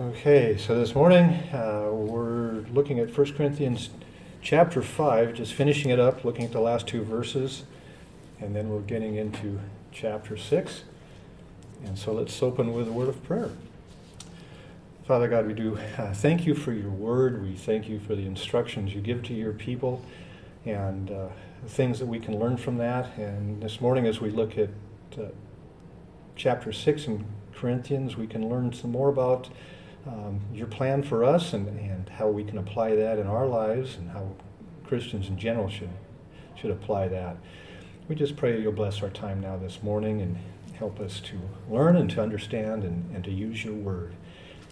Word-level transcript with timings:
Okay, 0.00 0.56
so 0.56 0.78
this 0.78 0.94
morning 0.94 1.24
uh, 1.52 1.90
we're 1.92 2.64
looking 2.72 2.98
at 3.00 3.14
1 3.14 3.34
Corinthians 3.34 3.90
chapter 4.40 4.80
5, 4.80 5.34
just 5.34 5.52
finishing 5.52 5.90
it 5.90 6.00
up, 6.00 6.24
looking 6.24 6.46
at 6.46 6.52
the 6.52 6.60
last 6.60 6.86
two 6.86 7.02
verses, 7.02 7.64
and 8.40 8.56
then 8.56 8.70
we're 8.70 8.80
getting 8.80 9.16
into 9.16 9.60
chapter 9.92 10.38
6. 10.38 10.84
And 11.84 11.98
so 11.98 12.14
let's 12.14 12.42
open 12.42 12.72
with 12.72 12.88
a 12.88 12.92
word 12.92 13.10
of 13.10 13.22
prayer. 13.24 13.50
Father 15.06 15.28
God, 15.28 15.46
we 15.46 15.52
do 15.52 15.76
uh, 15.98 16.14
thank 16.14 16.46
you 16.46 16.54
for 16.54 16.72
your 16.72 16.88
word. 16.88 17.42
We 17.42 17.52
thank 17.52 17.86
you 17.86 18.00
for 18.00 18.14
the 18.14 18.24
instructions 18.24 18.94
you 18.94 19.02
give 19.02 19.22
to 19.24 19.34
your 19.34 19.52
people 19.52 20.02
and 20.64 21.10
uh, 21.10 21.26
things 21.66 21.98
that 21.98 22.06
we 22.06 22.18
can 22.18 22.38
learn 22.38 22.56
from 22.56 22.78
that. 22.78 23.18
And 23.18 23.62
this 23.62 23.82
morning, 23.82 24.06
as 24.06 24.18
we 24.18 24.30
look 24.30 24.56
at 24.56 24.70
uh, 25.18 25.24
chapter 26.36 26.72
6 26.72 27.04
in 27.04 27.26
Corinthians, 27.54 28.16
we 28.16 28.26
can 28.26 28.48
learn 28.48 28.72
some 28.72 28.92
more 28.92 29.10
about 29.10 29.50
um, 30.06 30.40
your 30.52 30.66
plan 30.66 31.02
for 31.02 31.24
us 31.24 31.52
and, 31.52 31.68
and 31.68 32.08
how 32.08 32.28
we 32.28 32.44
can 32.44 32.58
apply 32.58 32.94
that 32.96 33.18
in 33.18 33.26
our 33.26 33.46
lives 33.46 33.96
and 33.96 34.10
how 34.10 34.30
Christians 34.86 35.28
in 35.28 35.38
general 35.38 35.68
should, 35.68 35.90
should 36.56 36.70
apply 36.70 37.08
that. 37.08 37.36
We 38.08 38.14
just 38.14 38.36
pray 38.36 38.60
you'll 38.60 38.72
bless 38.72 39.02
our 39.02 39.10
time 39.10 39.40
now 39.40 39.56
this 39.56 39.82
morning 39.82 40.20
and 40.20 40.36
help 40.74 40.98
us 41.00 41.20
to 41.20 41.38
learn 41.68 41.96
and 41.96 42.10
to 42.10 42.22
understand 42.22 42.84
and, 42.84 43.14
and 43.14 43.22
to 43.24 43.30
use 43.30 43.64
your 43.64 43.74
word. 43.74 44.14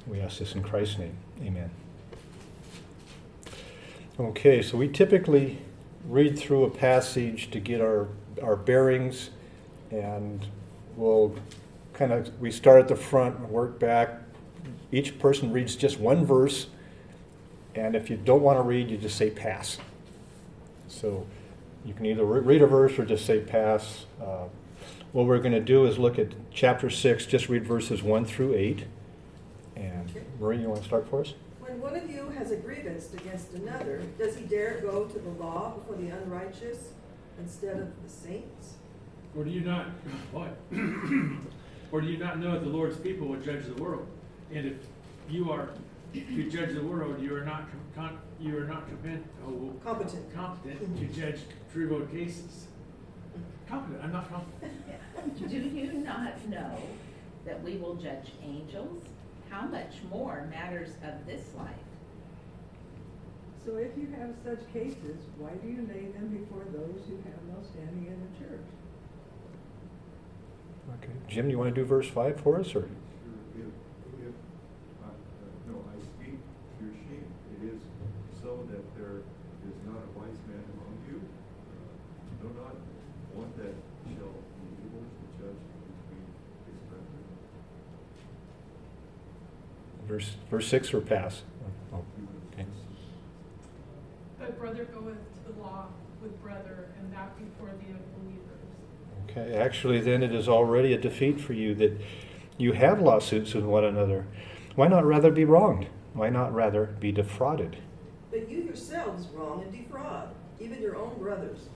We 0.07 0.21
ask 0.21 0.39
this 0.39 0.55
in 0.55 0.63
Christ's 0.63 0.99
name. 0.99 1.17
Amen. 1.43 1.71
Okay, 4.19 4.63
so 4.63 4.77
we 4.77 4.89
typically 4.89 5.59
read 6.09 6.39
through 6.39 6.65
a 6.65 6.71
passage 6.71 7.51
to 7.51 7.61
get 7.61 7.81
our, 7.81 8.09
our 8.43 8.57
bearings, 8.57 9.31
and 9.91 10.45
we'll 10.97 11.37
kind 11.93 12.13
of 12.13 12.41
we 12.41 12.51
start 12.51 12.81
at 12.81 12.89
the 12.89 12.97
front 12.97 13.39
and 13.39 13.49
work 13.51 13.79
back 13.79 14.21
each 14.91 15.19
person 15.19 15.53
reads 15.53 15.77
just 15.77 15.99
one 15.99 16.25
verse, 16.25 16.69
and 17.75 17.95
if 17.95 18.09
you 18.11 18.17
don't 18.17 18.43
want 18.43 18.59
to 18.59 18.63
read, 18.63 18.91
you 18.91 18.97
just 18.97 19.17
say 19.17 19.31
pass. 19.31 19.79
So 20.89 21.27
you 21.85 21.95
can 21.95 22.07
either 22.07 22.25
read 22.25 22.63
a 22.63 22.67
verse 22.67 22.99
or 22.99 23.05
just 23.05 23.27
say 23.27 23.41
pass. 23.41 24.07
Uh, 24.21 24.45
what 25.13 25.27
we're 25.27 25.39
going 25.39 25.53
to 25.53 25.61
do 25.61 25.87
is 25.87 25.99
look 25.99 26.19
at 26.19 26.29
chapter 26.53 26.91
6, 26.91 27.27
just 27.27 27.49
read 27.49 27.65
verses 27.65 28.03
1 28.03 28.25
through 28.25 28.55
8. 28.55 28.85
And 29.77 30.13
Marie, 30.41 30.59
you 30.59 30.69
want 30.69 30.81
to 30.81 30.87
start 30.87 31.09
for 31.09 31.21
us? 31.21 31.35
When 31.61 31.81
one 31.81 31.95
of 31.95 32.11
you 32.11 32.31
has 32.31 32.51
a 32.51 32.57
grievance 32.57 33.13
against 33.15 33.53
another, 33.53 34.03
does 34.19 34.37
he 34.37 34.45
dare 34.45 34.81
go 34.81 35.05
to 35.05 35.19
the 35.19 35.31
law 35.31 35.71
before 35.77 35.97
the 35.97 36.09
unrighteous 36.09 36.93
instead 37.39 37.79
of 37.79 37.89
the 38.03 38.09
saints? 38.09 38.75
Or 39.37 39.45
do 39.45 39.51
you 39.51 39.61
not 39.61 39.87
what? 40.33 40.57
or 41.93 42.01
do 42.01 42.09
you 42.09 42.17
not 42.17 42.39
know 42.39 42.53
that 42.53 42.63
the 42.63 42.71
Lord's 42.71 42.97
people 42.97 43.29
will 43.29 43.41
judge 43.41 43.65
the 43.67 43.83
world? 43.83 44.07
And 44.55 44.67
if 44.67 44.77
you 45.29 45.51
are 45.53 45.69
to 46.15 46.51
judge 46.51 46.75
the 46.75 46.83
world, 46.83 47.21
you 47.21 47.35
are 47.37 47.45
not 47.45 47.65
con- 47.95 48.19
you 48.41 48.57
are 48.57 48.65
not 48.65 48.89
competent, 48.89 49.27
oh, 49.47 49.73
competent 49.85 50.35
competent 50.35 50.99
to 50.99 51.21
judge 51.21 51.41
trivial 51.73 52.01
cases. 52.07 52.67
Competent. 53.69 54.03
I'm 54.03 54.13
not 54.13 54.31
competent. 54.31 55.49
Do 55.49 55.57
you 55.57 55.93
not 55.93 56.47
know 56.49 56.79
that 57.45 57.63
we 57.63 57.77
will 57.77 57.97
judge 57.97 58.33
angels? 58.43 59.03
How 59.51 59.67
much 59.67 59.97
more 60.11 60.47
matters 60.51 60.91
of 61.03 61.27
this 61.27 61.43
life? 61.57 61.75
So 63.65 63.77
if 63.77 63.91
you 63.99 64.09
have 64.19 64.31
such 64.45 64.73
cases, 64.73 65.17
why 65.37 65.51
do 65.63 65.69
you 65.69 65.87
lay 65.93 66.07
them 66.13 66.29
before 66.29 66.65
those 66.73 67.03
who 67.07 67.17
have 67.17 67.43
no 67.49 67.63
standing 67.71 68.07
in 68.07 68.19
the 68.19 68.39
church? 68.39 68.65
Okay. 70.95 71.13
Jim, 71.29 71.47
do 71.47 71.51
you 71.51 71.59
want 71.59 71.75
to 71.75 71.81
do 71.81 71.85
verse 71.85 72.09
5 72.09 72.41
for 72.41 72.61
us? 72.61 72.75
or? 72.75 72.89
Verse, 90.09 90.31
verse 90.51 90.67
6 90.69 90.95
or 90.95 91.01
pass? 91.03 91.43
Oh, 91.93 92.03
okay. 92.55 92.65
But 94.39 94.59
brother 94.59 94.87
goeth 94.87 95.05
to 95.15 95.53
the 95.53 95.61
law 95.61 95.89
with 96.23 96.43
brother, 96.43 96.89
and 96.99 97.13
that 97.13 97.37
before 97.37 97.69
the 97.69 97.93
unbelievers. 97.93 99.51
Okay, 99.53 99.55
actually, 99.55 100.01
then 100.01 100.23
it 100.23 100.35
is 100.35 100.49
already 100.49 100.95
a 100.95 100.99
defeat 100.99 101.39
for 101.39 101.53
you 101.53 101.75
that 101.75 102.01
you 102.57 102.73
have 102.73 103.03
lawsuits 103.03 103.53
with 103.53 103.65
one 103.65 103.85
another. 103.85 104.25
Why 104.77 104.89
not 104.89 105.05
rather 105.05 105.31
be 105.31 105.45
wronged? 105.45 105.89
Why 106.15 106.31
not 106.31 106.55
rather 106.55 106.87
be 106.99 107.13
defrauded? 107.13 107.77
But 108.31 108.51
you 108.51 108.63
yourselves 108.63 109.27
wrong 109.35 109.63
and 109.63 109.73
defraud, 109.73 110.31
even 110.59 110.81
your 110.81 110.97
own 110.97 111.19
brothers. 111.19 111.69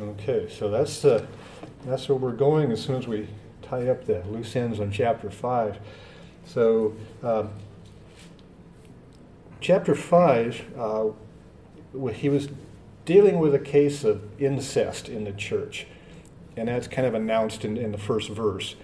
Okay, 0.00 0.48
so 0.48 0.70
that's 0.70 1.04
uh, 1.04 1.24
that's 1.84 2.08
where 2.08 2.16
we're 2.16 2.32
going 2.32 2.72
as 2.72 2.82
soon 2.82 2.96
as 2.96 3.06
we 3.06 3.28
tie 3.60 3.88
up 3.88 4.06
the 4.06 4.22
loose 4.24 4.56
ends 4.56 4.80
on 4.80 4.90
chapter 4.90 5.30
five. 5.30 5.78
So 6.46 6.94
um, 7.22 7.50
chapter 9.64 9.94
5, 9.94 10.74
uh, 10.76 11.08
he 12.10 12.28
was 12.28 12.50
dealing 13.06 13.38
with 13.38 13.54
a 13.54 13.58
case 13.58 14.04
of 14.04 14.22
incest 14.38 15.08
in 15.08 15.24
the 15.24 15.32
church. 15.32 15.86
And 16.54 16.68
that's 16.68 16.86
kind 16.86 17.06
of 17.06 17.14
announced 17.14 17.64
in, 17.64 17.78
in 17.78 17.90
the 17.90 17.98
first 17.98 18.28
verse. 18.28 18.76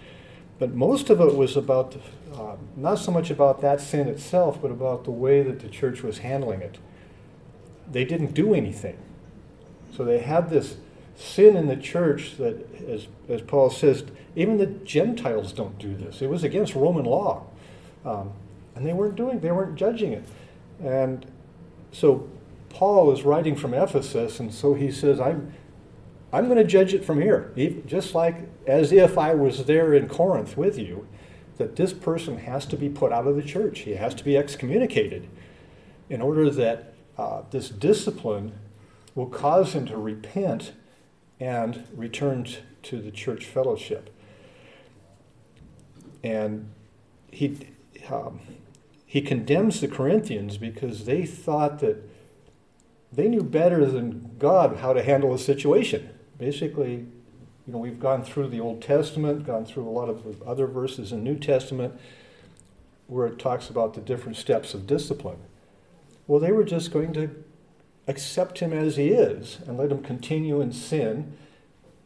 But 0.58 0.72
most 0.72 1.10
of 1.10 1.20
it 1.20 1.36
was 1.36 1.54
about, 1.54 1.96
uh, 2.34 2.56
not 2.76 2.98
so 2.98 3.12
much 3.12 3.30
about 3.30 3.60
that 3.60 3.82
sin 3.82 4.08
itself, 4.08 4.60
but 4.62 4.70
about 4.70 5.04
the 5.04 5.10
way 5.10 5.42
that 5.42 5.60
the 5.60 5.68
church 5.68 6.02
was 6.02 6.18
handling 6.18 6.62
it. 6.62 6.78
They 7.90 8.06
didn't 8.06 8.32
do 8.32 8.54
anything. 8.54 8.96
So 9.94 10.02
they 10.02 10.20
had 10.20 10.48
this 10.48 10.76
sin 11.14 11.58
in 11.58 11.66
the 11.66 11.76
church 11.76 12.38
that, 12.38 12.66
as, 12.88 13.06
as 13.28 13.42
Paul 13.42 13.68
says, 13.68 14.04
even 14.34 14.56
the 14.56 14.66
Gentiles 14.66 15.52
don't 15.52 15.78
do 15.78 15.94
this. 15.94 16.22
It 16.22 16.30
was 16.30 16.42
against 16.42 16.74
Roman 16.74 17.04
law. 17.04 17.44
Um, 18.02 18.32
and 18.74 18.86
they 18.86 18.94
weren't 18.94 19.16
doing, 19.16 19.40
they 19.40 19.52
weren't 19.52 19.76
judging 19.76 20.14
it. 20.14 20.24
And 20.82 21.26
so 21.92 22.28
Paul 22.70 23.12
is 23.12 23.22
writing 23.22 23.56
from 23.56 23.74
Ephesus, 23.74 24.40
and 24.40 24.52
so 24.52 24.74
he 24.74 24.90
says, 24.90 25.20
I'm, 25.20 25.52
I'm 26.32 26.46
going 26.46 26.58
to 26.58 26.64
judge 26.64 26.94
it 26.94 27.04
from 27.04 27.20
here, 27.20 27.52
just 27.86 28.14
like 28.14 28.48
as 28.66 28.92
if 28.92 29.18
I 29.18 29.34
was 29.34 29.66
there 29.66 29.92
in 29.92 30.08
Corinth 30.08 30.56
with 30.56 30.78
you, 30.78 31.06
that 31.58 31.76
this 31.76 31.92
person 31.92 32.38
has 32.38 32.64
to 32.66 32.76
be 32.76 32.88
put 32.88 33.12
out 33.12 33.26
of 33.26 33.36
the 33.36 33.42
church. 33.42 33.80
He 33.80 33.92
has 33.92 34.14
to 34.14 34.24
be 34.24 34.36
excommunicated 34.36 35.28
in 36.08 36.22
order 36.22 36.48
that 36.50 36.94
uh, 37.18 37.42
this 37.50 37.68
discipline 37.68 38.52
will 39.14 39.26
cause 39.26 39.74
him 39.74 39.86
to 39.86 39.96
repent 39.96 40.72
and 41.38 41.86
return 41.94 42.46
to 42.82 43.00
the 43.00 43.10
church 43.10 43.44
fellowship. 43.44 44.14
And 46.22 46.70
he, 47.30 47.58
um, 48.10 48.40
he 49.10 49.20
condemns 49.20 49.80
the 49.80 49.88
Corinthians 49.88 50.56
because 50.56 51.04
they 51.04 51.26
thought 51.26 51.80
that 51.80 52.08
they 53.10 53.26
knew 53.26 53.42
better 53.42 53.84
than 53.84 54.36
God 54.38 54.76
how 54.76 54.92
to 54.92 55.02
handle 55.02 55.34
a 55.34 55.38
situation. 55.38 56.10
Basically, 56.38 56.92
you 57.66 57.72
know, 57.72 57.78
we've 57.78 57.98
gone 57.98 58.22
through 58.22 58.50
the 58.50 58.60
Old 58.60 58.80
Testament, 58.80 59.44
gone 59.44 59.66
through 59.66 59.88
a 59.88 59.90
lot 59.90 60.08
of 60.08 60.40
other 60.44 60.68
verses 60.68 61.10
in 61.10 61.24
New 61.24 61.36
Testament 61.36 61.98
where 63.08 63.26
it 63.26 63.40
talks 63.40 63.68
about 63.68 63.94
the 63.94 64.00
different 64.00 64.36
steps 64.36 64.74
of 64.74 64.86
discipline. 64.86 65.38
Well, 66.28 66.38
they 66.38 66.52
were 66.52 66.62
just 66.62 66.92
going 66.92 67.12
to 67.14 67.34
accept 68.06 68.60
him 68.60 68.72
as 68.72 68.96
he 68.96 69.08
is 69.08 69.58
and 69.66 69.76
let 69.76 69.90
him 69.90 70.04
continue 70.04 70.60
in 70.60 70.72
sin, 70.72 71.36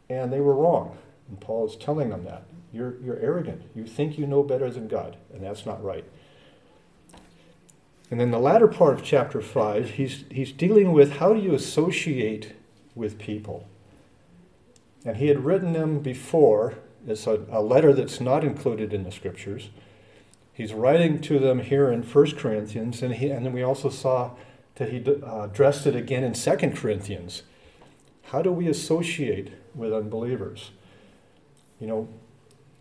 and 0.09 0.33
they 0.33 0.39
were 0.39 0.55
wrong. 0.55 0.97
And 1.29 1.39
Paul 1.39 1.67
is 1.67 1.75
telling 1.75 2.09
them 2.09 2.25
that. 2.25 2.45
You're, 2.73 2.95
you're 2.99 3.19
arrogant. 3.19 3.61
You 3.75 3.85
think 3.85 4.17
you 4.17 4.25
know 4.25 4.41
better 4.41 4.71
than 4.71 4.87
God, 4.87 5.17
and 5.31 5.43
that's 5.43 5.67
not 5.67 5.83
right. 5.83 6.03
And 8.11 8.19
then 8.19 8.31
the 8.31 8.39
latter 8.39 8.67
part 8.67 8.93
of 8.93 9.03
chapter 9.03 9.41
5, 9.41 9.91
he's, 9.91 10.25
he's 10.29 10.51
dealing 10.51 10.91
with 10.91 11.13
how 11.13 11.33
do 11.33 11.39
you 11.39 11.53
associate 11.53 12.53
with 12.93 13.17
people. 13.17 13.67
And 15.03 15.17
he 15.17 15.27
had 15.27 15.43
written 15.43 15.73
them 15.73 15.99
before. 15.99 16.75
It's 17.07 17.27
a, 17.27 17.41
a 17.51 17.61
letter 17.61 17.93
that's 17.93 18.21
not 18.21 18.43
included 18.43 18.93
in 18.93 19.03
the 19.03 19.11
scriptures. 19.11 19.69
He's 20.53 20.73
writing 20.73 21.19
to 21.21 21.39
them 21.39 21.59
here 21.59 21.91
in 21.91 22.03
1 22.03 22.31
Corinthians, 22.37 23.01
and, 23.01 23.15
he, 23.15 23.29
and 23.29 23.45
then 23.45 23.53
we 23.53 23.61
also 23.61 23.89
saw 23.89 24.31
that 24.75 24.89
he 24.89 25.03
uh, 25.05 25.43
addressed 25.43 25.85
it 25.85 25.95
again 25.95 26.23
in 26.23 26.33
2 26.33 26.55
Corinthians. 26.75 27.43
How 28.25 28.41
do 28.41 28.51
we 28.51 28.67
associate 28.67 29.51
with 29.73 29.93
unbelievers? 29.93 30.71
You 31.79 31.87
know, 31.87 32.07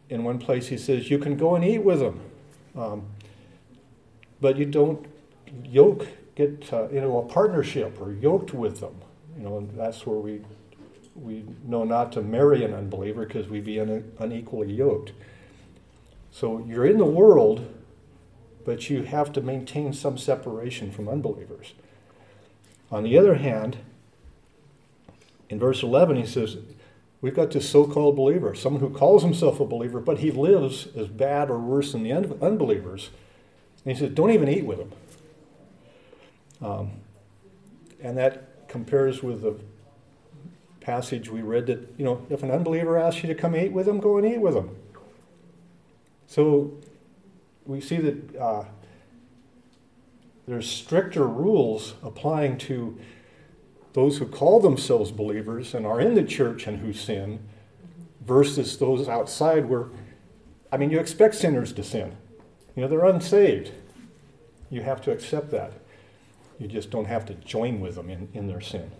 in 0.09 0.23
one 0.23 0.39
place 0.39 0.69
he 0.69 0.79
says, 0.79 1.11
you 1.11 1.19
can 1.19 1.37
go 1.37 1.55
and 1.55 1.65
eat 1.65 1.79
with 1.79 2.01
them, 2.01 2.21
um, 2.77 3.07
but 4.41 4.57
you 4.57 4.67
don't 4.67 5.07
yoke, 5.65 6.07
get 6.35 6.73
uh, 6.73 6.89
into 6.89 7.17
a 7.17 7.23
partnership 7.23 8.01
or 8.01 8.13
yoked 8.13 8.55
with 8.55 8.81
them. 8.81 8.95
You 9.37 9.45
know, 9.45 9.59
and 9.59 9.77
that's 9.77 10.07
where 10.07 10.19
we 10.19 10.43
we 11.15 11.45
know 11.65 11.85
not 11.85 12.13
to 12.13 12.23
marry 12.23 12.65
an 12.65 12.75
unbeliever 12.75 13.25
because 13.25 13.49
we 13.49 13.61
be 13.61 13.79
un- 13.79 14.13
unequally 14.19 14.73
yoked. 14.73 15.13
So 16.33 16.65
you're 16.67 16.87
in 16.87 16.99
the 16.99 17.05
world, 17.05 17.73
but 18.65 18.91
you 18.91 19.03
have 19.05 19.33
to 19.35 19.41
maintain 19.41 19.93
some 19.93 20.19
separation 20.19 20.91
from 20.91 21.09
unbelievers. 21.09 21.75
On 22.91 23.05
the 23.05 23.17
other 23.17 23.37
hand, 23.37 23.79
in 25.49 25.59
verse 25.59 25.83
11, 25.83 26.17
he 26.17 26.27
says, 26.27 26.57
We've 27.21 27.35
got 27.35 27.53
this 27.53 27.69
so 27.69 27.87
called 27.87 28.17
believer, 28.17 28.55
someone 28.55 28.83
who 28.83 28.91
calls 28.91 29.23
himself 29.23 29.59
a 29.59 29.65
believer, 29.65 30.01
but 30.01 30.19
he 30.19 30.31
lives 30.31 30.89
as 30.95 31.09
bad 31.09 31.49
or 31.49 31.59
worse 31.59 31.93
than 31.93 32.03
the 32.03 32.13
un- 32.13 32.39
unbelievers. 32.43 33.11
And 33.85 33.95
he 33.95 33.99
says, 33.99 34.13
Don't 34.13 34.31
even 34.31 34.49
eat 34.49 34.67
with 34.67 34.79
them. 34.79 34.93
Um, 36.65 36.93
and 38.01 38.17
that 38.17 38.69
compares 38.69 39.23
with 39.23 39.43
the 39.43 39.55
passage 40.81 41.31
we 41.31 41.43
read 41.43 41.67
that, 41.67 41.95
you 41.99 42.05
know, 42.05 42.27
if 42.31 42.43
an 42.43 42.51
unbeliever 42.51 42.99
asks 42.99 43.23
you 43.23 43.29
to 43.29 43.35
come 43.35 43.55
eat 43.55 43.73
with 43.73 43.87
them, 43.87 44.01
go 44.01 44.17
and 44.17 44.27
eat 44.27 44.41
with 44.41 44.55
them. 44.55 44.75
So 46.27 46.73
we 47.67 47.81
see 47.81 47.99
that 47.99 48.37
uh, 48.37 48.65
there's 50.47 50.69
stricter 50.69 51.27
rules 51.27 51.95
applying 52.03 52.57
to 52.59 52.99
those 53.93 54.19
who 54.19 54.27
call 54.27 54.61
themselves 54.61 55.11
believers 55.11 55.75
and 55.75 55.87
are 55.87 56.01
in 56.01 56.15
the 56.15 56.25
church 56.25 56.67
and 56.67 56.79
who 56.79 56.93
sin 56.93 57.41
versus 58.27 58.79
those 58.79 59.09
outside 59.09 59.67
where, 59.67 59.87
I 60.73 60.79
mean, 60.79 60.91
you 60.91 60.99
expect 60.99 61.35
sinners 61.35 61.73
to 61.75 61.85
sin. 61.85 62.17
You 62.75 62.83
know, 62.83 62.89
they're 62.89 63.05
unsaved. 63.05 63.71
You 64.71 64.83
have 64.83 65.01
to 65.03 65.13
accept 65.13 65.51
that. 65.53 65.84
You 66.59 66.69
just 66.69 66.91
don't 66.91 67.07
have 67.07 67.27
to 67.27 67.35
join 67.35 67.81
with 67.81 67.97
them 67.97 68.11
in, 68.11 68.29
in 68.33 68.47
their 68.47 68.61
sin. 68.61 68.93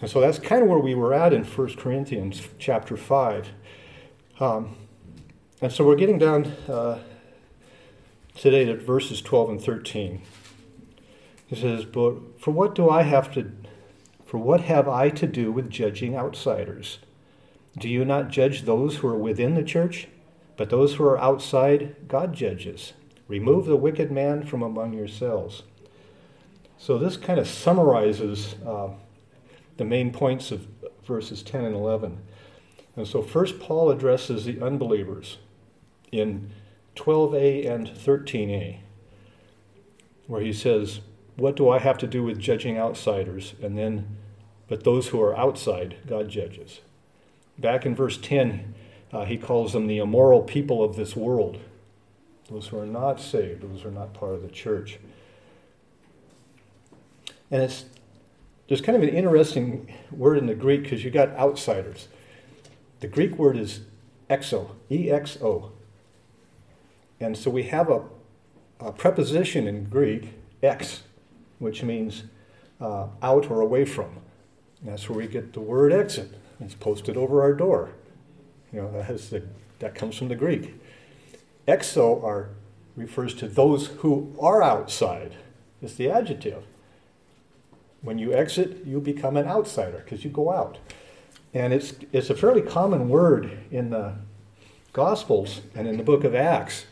And 0.00 0.10
so 0.10 0.20
that's 0.20 0.38
kind 0.38 0.62
of 0.62 0.68
where 0.68 0.78
we 0.78 0.94
were 0.94 1.12
at 1.12 1.32
in 1.32 1.44
1 1.44 1.76
Corinthians 1.76 2.48
chapter 2.58 2.96
5. 2.96 3.48
Um, 4.38 4.76
and 5.60 5.70
so 5.70 5.86
we're 5.86 5.96
getting 5.96 6.18
down 6.18 6.46
uh, 6.68 7.00
today 8.34 8.64
to 8.64 8.76
verses 8.76 9.20
12 9.20 9.50
and 9.50 9.62
13. 9.62 10.22
He 11.46 11.56
says, 11.56 11.84
But 11.84 12.40
for 12.40 12.50
what 12.52 12.74
do 12.74 12.88
I 12.88 13.02
have 13.02 13.30
to, 13.34 13.52
for 14.24 14.38
what 14.38 14.62
have 14.62 14.88
I 14.88 15.10
to 15.10 15.26
do 15.26 15.52
with 15.52 15.68
judging 15.68 16.16
outsiders? 16.16 16.98
Do 17.76 17.88
you 17.88 18.04
not 18.04 18.30
judge 18.30 18.62
those 18.62 18.96
who 18.96 19.08
are 19.08 19.16
within 19.16 19.54
the 19.54 19.62
church? 19.62 20.08
But 20.56 20.70
those 20.70 20.94
who 20.94 21.04
are 21.04 21.18
outside, 21.18 22.08
God 22.08 22.34
judges. 22.34 22.94
Remove 23.28 23.66
the 23.66 23.76
wicked 23.76 24.10
man 24.10 24.42
from 24.42 24.62
among 24.62 24.92
yourselves. 24.92 25.62
So 26.80 26.96
this 26.96 27.18
kind 27.18 27.38
of 27.38 27.46
summarizes 27.46 28.54
uh, 28.66 28.88
the 29.76 29.84
main 29.84 30.12
points 30.12 30.50
of 30.50 30.66
verses 31.04 31.42
10 31.42 31.66
and 31.66 31.74
11. 31.74 32.18
And 32.96 33.06
so 33.06 33.20
first 33.20 33.60
Paul 33.60 33.90
addresses 33.90 34.46
the 34.46 34.62
unbelievers 34.62 35.36
in 36.10 36.50
12a 36.96 37.70
and 37.70 37.86
13a, 37.86 38.78
where 40.26 40.40
he 40.40 40.54
says, 40.54 41.00
What 41.36 41.54
do 41.54 41.68
I 41.68 41.80
have 41.80 41.98
to 41.98 42.06
do 42.06 42.22
with 42.22 42.38
judging 42.38 42.78
outsiders? 42.78 43.52
And 43.62 43.76
then, 43.76 44.16
but 44.66 44.82
those 44.82 45.08
who 45.08 45.20
are 45.20 45.36
outside, 45.36 45.96
God 46.06 46.30
judges. 46.30 46.80
Back 47.58 47.84
in 47.84 47.94
verse 47.94 48.16
10, 48.16 48.74
uh, 49.12 49.26
he 49.26 49.36
calls 49.36 49.74
them 49.74 49.86
the 49.86 49.98
immoral 49.98 50.42
people 50.42 50.82
of 50.82 50.96
this 50.96 51.14
world. 51.14 51.58
Those 52.50 52.68
who 52.68 52.78
are 52.78 52.86
not 52.86 53.20
saved, 53.20 53.60
those 53.60 53.82
who 53.82 53.88
are 53.88 53.92
not 53.92 54.14
part 54.14 54.34
of 54.34 54.40
the 54.40 54.48
church. 54.48 54.98
And 57.50 57.62
it's 57.62 57.84
there's 58.68 58.80
kind 58.80 58.96
of 58.96 59.02
an 59.02 59.08
interesting 59.08 59.92
word 60.12 60.38
in 60.38 60.46
the 60.46 60.54
Greek 60.54 60.84
because 60.84 61.02
you 61.02 61.10
got 61.10 61.30
outsiders. 61.30 62.06
The 63.00 63.08
Greek 63.08 63.36
word 63.36 63.56
is 63.56 63.80
exo, 64.28 64.70
E 64.90 65.10
X 65.10 65.38
O. 65.42 65.72
And 67.18 67.36
so 67.36 67.50
we 67.50 67.64
have 67.64 67.90
a, 67.90 68.02
a 68.78 68.92
preposition 68.92 69.66
in 69.66 69.84
Greek, 69.84 70.34
ex, 70.62 71.02
which 71.58 71.82
means 71.82 72.24
uh, 72.80 73.08
out 73.22 73.50
or 73.50 73.60
away 73.60 73.84
from. 73.84 74.18
And 74.80 74.92
that's 74.92 75.08
where 75.08 75.18
we 75.18 75.26
get 75.26 75.52
the 75.52 75.60
word 75.60 75.92
exit. 75.92 76.30
It's 76.60 76.74
posted 76.74 77.16
over 77.16 77.42
our 77.42 77.52
door. 77.52 77.90
You 78.72 78.82
know, 78.82 78.92
that, 78.92 79.04
has 79.06 79.30
the, 79.30 79.42
that 79.80 79.94
comes 79.94 80.16
from 80.16 80.28
the 80.28 80.36
Greek. 80.36 80.80
Exo 81.66 82.22
are, 82.22 82.50
refers 82.96 83.34
to 83.34 83.48
those 83.48 83.88
who 83.88 84.34
are 84.40 84.62
outside. 84.62 85.34
It's 85.82 85.94
the 85.94 86.10
adjective. 86.10 86.64
When 88.02 88.18
you 88.18 88.32
exit, 88.32 88.84
you 88.86 89.00
become 89.00 89.36
an 89.36 89.46
outsider 89.46 89.98
because 90.04 90.24
you 90.24 90.30
go 90.30 90.52
out. 90.52 90.78
And 91.52 91.72
it's, 91.72 91.94
it's 92.12 92.30
a 92.30 92.34
fairly 92.34 92.62
common 92.62 93.08
word 93.08 93.58
in 93.70 93.90
the 93.90 94.14
Gospels 94.92 95.60
and 95.74 95.86
in 95.86 95.96
the 95.96 96.02
book 96.02 96.24
of 96.24 96.34
Acts 96.34 96.86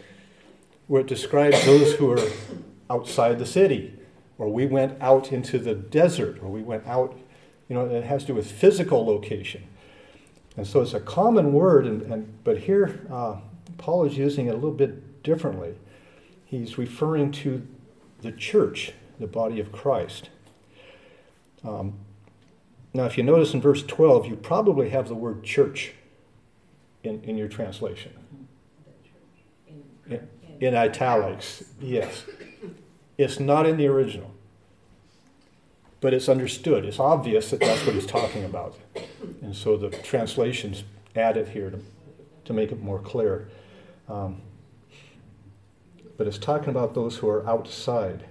where 0.87 1.03
it 1.03 1.07
describes 1.07 1.65
those 1.65 1.95
who 1.95 2.11
are 2.11 2.31
outside 2.91 3.39
the 3.39 3.47
city, 3.47 3.95
or 4.39 4.49
we 4.49 4.67
went 4.67 5.01
out 5.03 5.33
into 5.33 5.59
the 5.59 5.75
desert, 5.75 6.39
or 6.43 6.49
we 6.49 6.63
went 6.63 6.87
out, 6.87 7.19
you 7.69 7.75
know, 7.75 7.87
it 7.87 8.05
has 8.05 8.23
to 8.23 8.29
do 8.29 8.35
with 8.35 8.51
physical 8.51 9.05
location. 9.05 9.63
And 10.57 10.67
so 10.67 10.81
it's 10.81 10.95
a 10.95 11.01
common 11.01 11.53
word, 11.53 11.87
and, 11.87 12.03
and 12.03 12.43
but 12.43 12.59
here 12.59 13.07
uh, 13.11 13.37
Paul 13.77 14.05
is 14.07 14.17
using 14.17 14.47
it 14.47 14.51
a 14.51 14.55
little 14.55 14.71
bit 14.73 15.23
differently. 15.23 15.75
He's 16.45 16.79
referring 16.79 17.33
to 17.33 17.67
the 18.23 18.33
church, 18.33 18.93
the 19.21 19.27
body 19.27 19.61
of 19.61 19.71
Christ. 19.71 20.31
Um, 21.65 21.99
now, 22.95 23.05
if 23.05 23.19
you 23.19 23.23
notice 23.23 23.55
in 23.55 23.61
verse 23.61 23.83
12, 23.83 24.27
you 24.27 24.37
probably 24.37 24.91
have 24.91 25.09
the 25.09 25.15
word 25.15 25.45
church 25.45 25.93
in, 27.03 27.23
in 27.23 27.37
your 27.37 27.49
translation. 27.49 28.13
In, 30.09 30.29
in 30.61 30.75
italics, 30.75 31.65
yes. 31.81 32.25
It's 33.19 33.39
not 33.39 33.67
in 33.67 33.77
the 33.77 33.87
original. 33.87 34.33
But 36.01 36.15
it's 36.15 36.29
understood. 36.29 36.85
It's 36.85 37.01
obvious 37.01 37.51
that 37.51 37.61
that's 37.61 37.85
what 37.85 37.95
he's 37.95 38.07
talking 38.07 38.45
about. 38.45 38.79
And 39.43 39.55
so 39.55 39.77
the 39.77 39.91
translations 39.91 40.85
add 41.17 41.37
it 41.37 41.49
here 41.49 41.71
to, 41.71 41.81
to 42.45 42.53
make 42.53 42.71
it 42.71 42.81
more 42.81 43.01
clear. 43.01 43.49
Um, 44.09 44.43
but 46.17 46.27
it's 46.27 46.39
talking 46.39 46.69
about 46.69 46.95
those 46.95 47.17
who 47.17 47.29
are 47.29 47.47
outside. 47.49 48.25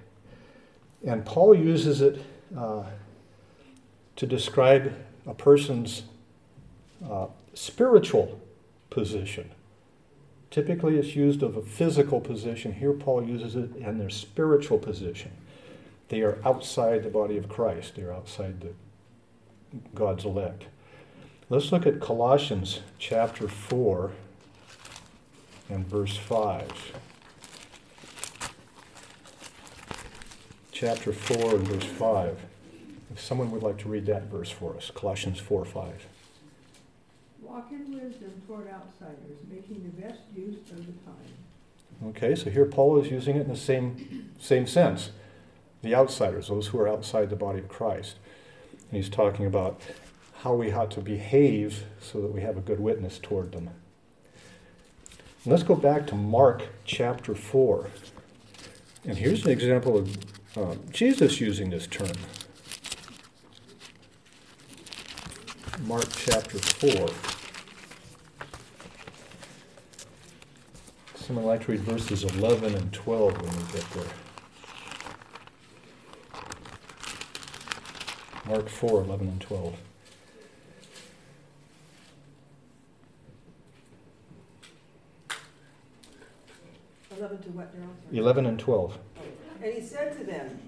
And 1.06 1.25
Paul 1.25 1.53
uses 1.53 2.01
it 2.01 2.24
uh, 2.57 2.83
to 4.17 4.25
describe 4.25 4.93
a 5.25 5.33
person's 5.33 6.03
uh, 7.09 7.27
spiritual 7.53 8.39
position. 8.89 9.51
Typically, 10.49 10.97
it's 10.97 11.15
used 11.15 11.43
of 11.43 11.55
a 11.55 11.61
physical 11.61 12.19
position. 12.19 12.73
Here, 12.73 12.93
Paul 12.93 13.23
uses 13.23 13.55
it 13.55 13.75
in 13.75 13.97
their 13.97 14.09
spiritual 14.09 14.79
position. 14.79 15.31
They 16.09 16.21
are 16.21 16.39
outside 16.45 17.03
the 17.03 17.09
body 17.09 17.38
of 17.38 17.47
Christ, 17.47 17.95
they 17.95 18.03
are 18.03 18.13
outside 18.13 18.62
the, 18.62 18.74
God's 19.93 20.25
elect. 20.25 20.65
Let's 21.50 21.71
look 21.71 21.86
at 21.86 22.00
Colossians 22.00 22.81
chapter 22.97 23.47
4 23.47 24.12
and 25.69 25.86
verse 25.86 26.17
5. 26.17 26.93
Chapter 30.71 31.12
4 31.12 31.55
and 31.55 31.67
verse 31.67 31.86
5. 31.86 32.39
If 33.17 33.24
someone 33.24 33.50
would 33.50 33.63
like 33.63 33.79
to 33.79 33.89
read 33.89 34.05
that 34.05 34.25
verse 34.25 34.51
for 34.51 34.75
us, 34.75 34.91
Colossians 34.93 35.39
4 35.39 35.65
5. 35.65 36.05
Walk 37.41 37.71
in 37.71 37.91
wisdom 37.91 38.31
toward 38.45 38.67
outsiders, 38.67 39.39
making 39.50 39.81
the 39.81 40.01
best 40.03 40.19
use 40.36 40.59
of 40.69 40.86
the 40.86 40.93
time. 41.03 42.09
Okay, 42.09 42.36
so 42.36 42.51
here 42.51 42.65
Paul 42.65 43.00
is 43.00 43.09
using 43.09 43.36
it 43.36 43.41
in 43.41 43.47
the 43.47 43.55
same, 43.55 44.29
same 44.39 44.67
sense. 44.67 45.09
The 45.81 45.95
outsiders, 45.95 46.50
those 46.50 46.67
who 46.67 46.79
are 46.79 46.88
outside 46.88 47.31
the 47.31 47.36
body 47.36 47.57
of 47.57 47.67
Christ. 47.67 48.17
And 48.91 48.97
he's 48.97 49.09
talking 49.09 49.47
about 49.47 49.81
how 50.43 50.53
we 50.53 50.71
ought 50.71 50.91
to 50.91 51.01
behave 51.01 51.86
so 52.00 52.21
that 52.21 52.31
we 52.31 52.41
have 52.41 52.55
a 52.55 52.62
good 52.62 52.79
witness 52.79 53.17
toward 53.17 53.51
them. 53.51 53.71
And 55.43 55.51
let's 55.51 55.63
go 55.63 55.74
back 55.74 56.05
to 56.07 56.15
Mark 56.15 56.67
chapter 56.86 57.33
4. 57.33 57.89
And 59.05 59.17
here's 59.17 59.43
an 59.43 59.50
example 59.50 59.97
of 59.97 60.17
uh, 60.55 60.75
Jesus 60.91 61.41
using 61.41 61.71
this 61.71 61.88
term. 61.88 62.12
Mark 65.86 66.05
chapter 66.15 66.57
4. 66.57 67.07
Someone 71.15 71.46
like 71.46 71.65
to 71.65 71.72
read 71.74 71.81
verses 71.81 72.24
11 72.24 72.75
and 72.75 72.91
12 72.91 73.34
when 73.41 73.51
we 73.51 73.72
get 73.74 73.89
there. 73.91 74.03
Mark 78.48 78.69
4, 78.69 79.03
11 79.03 79.27
and 79.27 79.41
12. 79.41 79.75
Eleven 87.17 87.41
to 87.41 87.50
what, 87.50 87.72
Darrell? 87.74 87.89
Sorry. 88.05 88.17
11 88.19 88.46
and 88.46 88.60
12. 88.60 88.98
And 89.63 89.74
he 89.74 89.81
said 89.81 90.17
to 90.17 90.24
them, 90.24 90.60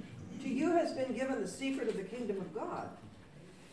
To 0.41 0.49
you 0.49 0.71
has 0.71 0.93
been 0.93 1.13
given 1.13 1.41
the 1.41 1.47
secret 1.47 1.87
of 1.89 1.95
the 1.95 2.03
kingdom 2.03 2.37
of 2.37 2.53
God. 2.53 2.89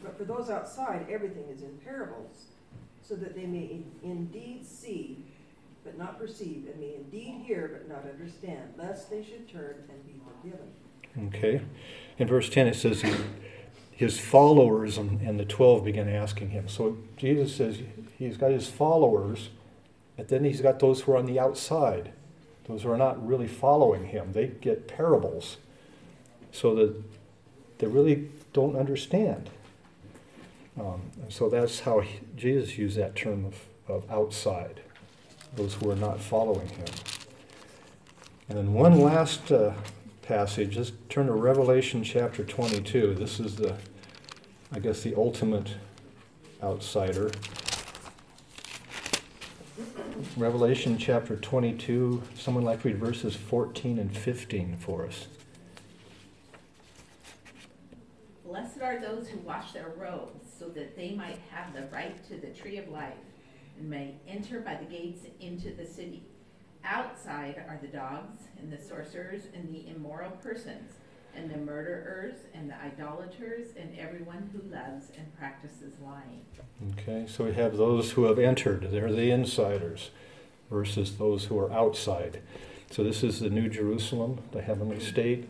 But 0.07 0.17
for 0.17 0.25
those 0.25 0.51
outside, 0.51 1.07
everything 1.11 1.45
is 1.53 1.63
in 1.63 1.79
parables, 1.85 2.47
so 3.03 3.17
that 3.17 3.35
they 3.35 3.47
may 3.47 3.83
indeed 4.03 4.65
see 4.65 5.25
but 5.85 5.97
not 5.97 6.19
perceive, 6.19 6.67
and 6.69 6.81
may 6.81 6.97
indeed 6.97 7.43
hear, 7.45 7.71
but 7.73 7.89
not 7.89 8.05
understand, 8.11 8.75
lest 8.77 9.09
they 9.09 9.23
should 9.23 9.49
turn 9.49 9.77
and 9.89 10.05
be 10.05 10.21
forgiven. 10.43 10.67
Okay. 11.29 11.63
In 12.19 12.27
verse 12.27 12.51
10, 12.51 12.67
it 12.67 12.75
says, 12.75 13.05
his 13.93 14.19
followers 14.19 14.99
and, 14.99 15.21
and 15.23 15.39
the 15.39 15.45
12 15.45 15.85
began 15.85 16.09
asking 16.09 16.51
him. 16.51 16.69
So 16.69 16.99
Jesus 17.17 17.55
says 17.55 17.79
he's 18.19 18.37
got 18.37 18.51
his 18.51 18.69
followers, 18.69 19.51
but 20.17 20.29
then 20.29 20.45
he's 20.45 20.61
got 20.61 20.81
those 20.81 21.03
who 21.03 21.13
are 21.13 21.17
on 21.17 21.27
the 21.27 21.39
outside, 21.39 22.13
those 22.67 22.83
who 22.83 22.91
are 22.91 22.99
not 22.99 23.25
really 23.27 23.47
following 23.47 24.07
him. 24.07 24.33
They 24.33 24.49
get 24.49 24.89
parables 24.89 25.57
so 26.51 26.75
that 26.75 27.03
they 27.79 27.87
really 27.87 28.29
don't 28.53 28.77
understand. 28.77 29.51
Um, 30.79 31.11
and 31.23 31.33
so 31.33 31.49
that's 31.49 31.81
how 31.81 32.01
he, 32.01 32.21
Jesus 32.37 32.77
used 32.77 32.99
that 32.99 33.17
term 33.17 33.45
of, 33.47 33.55
of 33.89 34.11
outside, 34.11 34.81
those 35.55 35.75
who 35.75 35.91
are 35.91 35.97
not 35.97 36.21
following 36.21 36.69
him. 36.69 36.87
And 38.49 38.59
then 38.59 38.73
one 38.75 39.01
last 39.01 39.51
uh, 39.51 39.73
passage, 40.23 40.77
let's 40.77 40.93
turn 41.09 41.27
to 41.27 41.33
Revelation 41.33 42.05
chapter 42.05 42.45
22. 42.45 43.15
This 43.15 43.41
is 43.41 43.57
the, 43.57 43.77
I 44.73 44.79
guess, 44.79 45.03
the 45.03 45.15
ultimate 45.15 45.77
outsider. 46.63 47.31
Revelation 50.37 50.97
chapter 50.99 51.37
22, 51.37 52.23
someone 52.37 52.65
like 52.65 52.85
read 52.85 52.99
verses 52.99 53.35
14 53.35 53.99
and 53.99 54.17
15 54.17 54.77
for 54.79 55.07
us. 55.07 55.27
Blessed 58.45 58.81
are 58.81 59.01
those 59.01 59.29
who 59.29 59.39
wash 59.41 59.73
their 59.73 59.93
robes, 59.99 60.46
so 60.59 60.69
that 60.69 60.97
they 60.97 61.13
might 61.13 61.39
have 61.51 61.75
the 61.75 61.87
right 61.95 62.23
to 62.29 62.37
the 62.37 62.49
tree 62.49 62.79
of 62.79 62.89
life, 62.89 63.15
and 63.79 63.89
may 63.89 64.15
enter 64.27 64.61
by 64.61 64.75
the 64.75 64.85
gates 64.85 65.23
into 65.41 65.75
the 65.75 65.87
city. 65.87 66.23
Outside 66.85 67.63
are 67.69 67.79
the 67.81 67.89
dogs, 67.89 68.43
and 68.59 68.73
the 68.73 68.81
sorcerers, 68.81 69.43
and 69.55 69.75
the 69.75 69.89
immoral 69.89 70.31
persons, 70.31 70.93
and 71.35 71.51
the 71.51 71.59
murderers, 71.59 72.37
and 72.55 72.71
the 72.71 72.81
idolaters, 72.81 73.69
and 73.77 73.99
everyone 73.99 74.49
who 74.53 74.75
loves 74.75 75.11
and 75.19 75.37
practices 75.37 75.95
lying. 76.03 76.45
Okay, 76.93 77.27
so 77.29 77.45
we 77.45 77.53
have 77.53 77.77
those 77.77 78.13
who 78.13 78.25
have 78.25 78.39
entered, 78.39 78.91
they're 78.91 79.13
the 79.13 79.31
insiders, 79.31 80.11
versus 80.71 81.17
those 81.17 81.45
who 81.45 81.59
are 81.59 81.73
outside. 81.73 82.41
So 82.91 83.03
this 83.05 83.23
is 83.23 83.41
the 83.41 83.51
New 83.51 83.69
Jerusalem, 83.69 84.39
the 84.53 84.63
heavenly 84.63 85.01
state. 85.01 85.49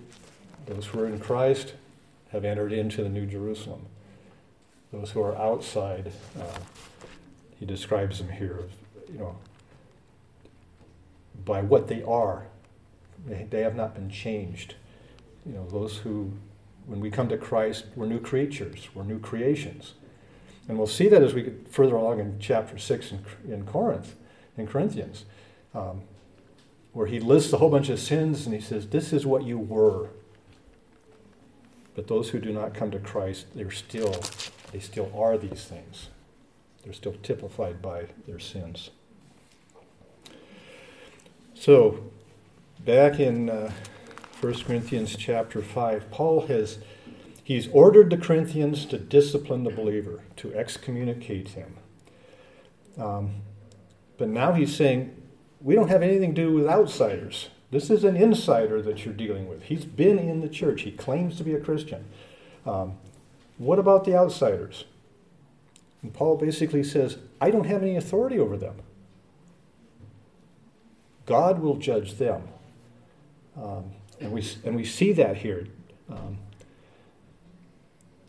Those 0.67 0.87
who 0.87 1.01
are 1.01 1.07
in 1.07 1.21
Christ 1.21 1.75
have 2.33 2.45
entered 2.45 2.73
into 2.73 3.03
the 3.03 3.09
New 3.09 3.27
Jerusalem. 3.27 3.87
Those 4.99 5.11
who 5.11 5.21
are 5.21 5.37
outside, 5.37 6.11
uh, 6.41 6.59
he 7.61 7.67
describes 7.67 8.19
them 8.19 8.31
here, 8.31 8.61
you 9.13 9.19
know, 9.19 9.37
by 11.45 11.61
what 11.61 11.89
they 11.89 12.03
are. 12.03 12.47
They, 13.27 13.47
they 13.51 13.61
have 13.61 13.77
not 13.77 13.95
been 13.95 14.09
changed. 14.09 14.75
You 15.45 15.53
know, 15.53 15.67
those 15.69 15.99
who, 15.99 16.33
when 16.87 17.01
we 17.01 17.11
come 17.11 17.29
to 17.29 17.37
Christ, 17.37 17.85
we're 17.95 18.07
new 18.07 18.21
creatures, 18.21 18.89
we're 18.95 19.05
new 19.05 19.19
creations. 19.19 19.95
And 20.67 20.79
we'll 20.79 20.87
see 20.87 21.09
that 21.09 21.23
as 21.23 21.35
we 21.35 21.43
get 21.43 21.69
further 21.69 21.97
along 21.97 22.21
in 22.21 22.39
chapter 22.41 22.79
6 22.79 23.13
in, 23.13 23.25
in 23.53 23.67
Corinth, 23.67 24.15
in 24.57 24.67
Corinthians, 24.67 25.27
um, 25.75 26.03
where 26.95 27.07
he 27.07 27.21
lists 27.21 27.53
a 27.53 27.59
whole 27.59 27.71
bunch 27.71 27.91
of 27.91 28.01
sins 28.01 28.47
and 28.47 28.55
he 28.55 28.63
says, 28.63 28.89
This 28.89 29.13
is 29.13 29.27
what 29.27 29.45
you 29.45 29.59
were. 29.59 30.09
But 31.95 32.09
those 32.09 32.31
who 32.31 32.41
do 32.41 32.51
not 32.51 32.73
come 32.73 32.91
to 32.91 32.99
Christ, 32.99 33.47
they're 33.55 33.71
still, 33.71 34.23
they 34.73 34.81
still 34.81 35.11
are 35.17 35.39
these 35.39 35.65
things. 35.65 36.09
They're 36.83 36.93
still 36.93 37.17
typified 37.23 37.83
by 37.83 38.07
their 38.27 38.39
sins. 38.39 38.91
So, 41.55 42.11
back 42.85 43.19
in 43.19 43.51
uh, 43.51 43.73
1 44.41 44.55
Corinthians 44.65 45.17
chapter 45.17 45.63
5, 45.63 46.11
Paul 46.11 46.47
has 46.47 46.79
he's 47.43 47.69
ordered 47.69 48.11
the 48.11 48.17
Corinthians 48.17 48.85
to 48.87 48.99
discipline 48.99 49.65
the 49.65 49.71
believer, 49.71 50.23
to 50.37 50.55
excommunicate 50.55 51.49
him. 51.51 51.77
Um, 52.99 53.43
but 54.19 54.29
now 54.29 54.53
he's 54.53 54.75
saying, 54.75 55.21
we 55.61 55.75
don't 55.75 55.89
have 55.89 56.03
anything 56.03 56.35
to 56.35 56.43
do 56.43 56.53
with 56.53 56.67
outsiders. 56.67 57.49
This 57.71 57.91
is 57.91 58.05
an 58.05 58.17
insider 58.17 58.81
that 58.83 59.05
you're 59.05 59.15
dealing 59.15 59.49
with. 59.49 59.65
He's 59.65 59.85
been 59.85 60.19
in 60.19 60.41
the 60.41 60.49
church, 60.49 60.83
he 60.83 60.93
claims 60.93 61.37
to 61.39 61.45
be 61.45 61.55
a 61.55 61.61
Christian. 61.61 62.05
Um, 62.65 62.99
what 63.59 63.79
about 63.79 64.05
the 64.05 64.15
outsiders? 64.15 64.85
And 66.03 66.13
Paul 66.13 66.37
basically 66.37 66.85
says, 66.85 67.19
I 67.41 67.51
don't 67.51 67.67
have 67.67 67.83
any 67.83 67.97
authority 67.97 68.39
over 68.39 68.57
them. 68.57 68.77
God 71.25 71.61
will 71.61 71.77
judge 71.77 72.15
them. 72.15 72.43
Um, 73.61 73.93
and, 74.21 74.33
we, 74.33 74.47
and 74.65 74.77
we 74.77 74.85
see 74.85 75.13
that 75.13 75.39
here 75.39 75.67
um, 76.09 76.39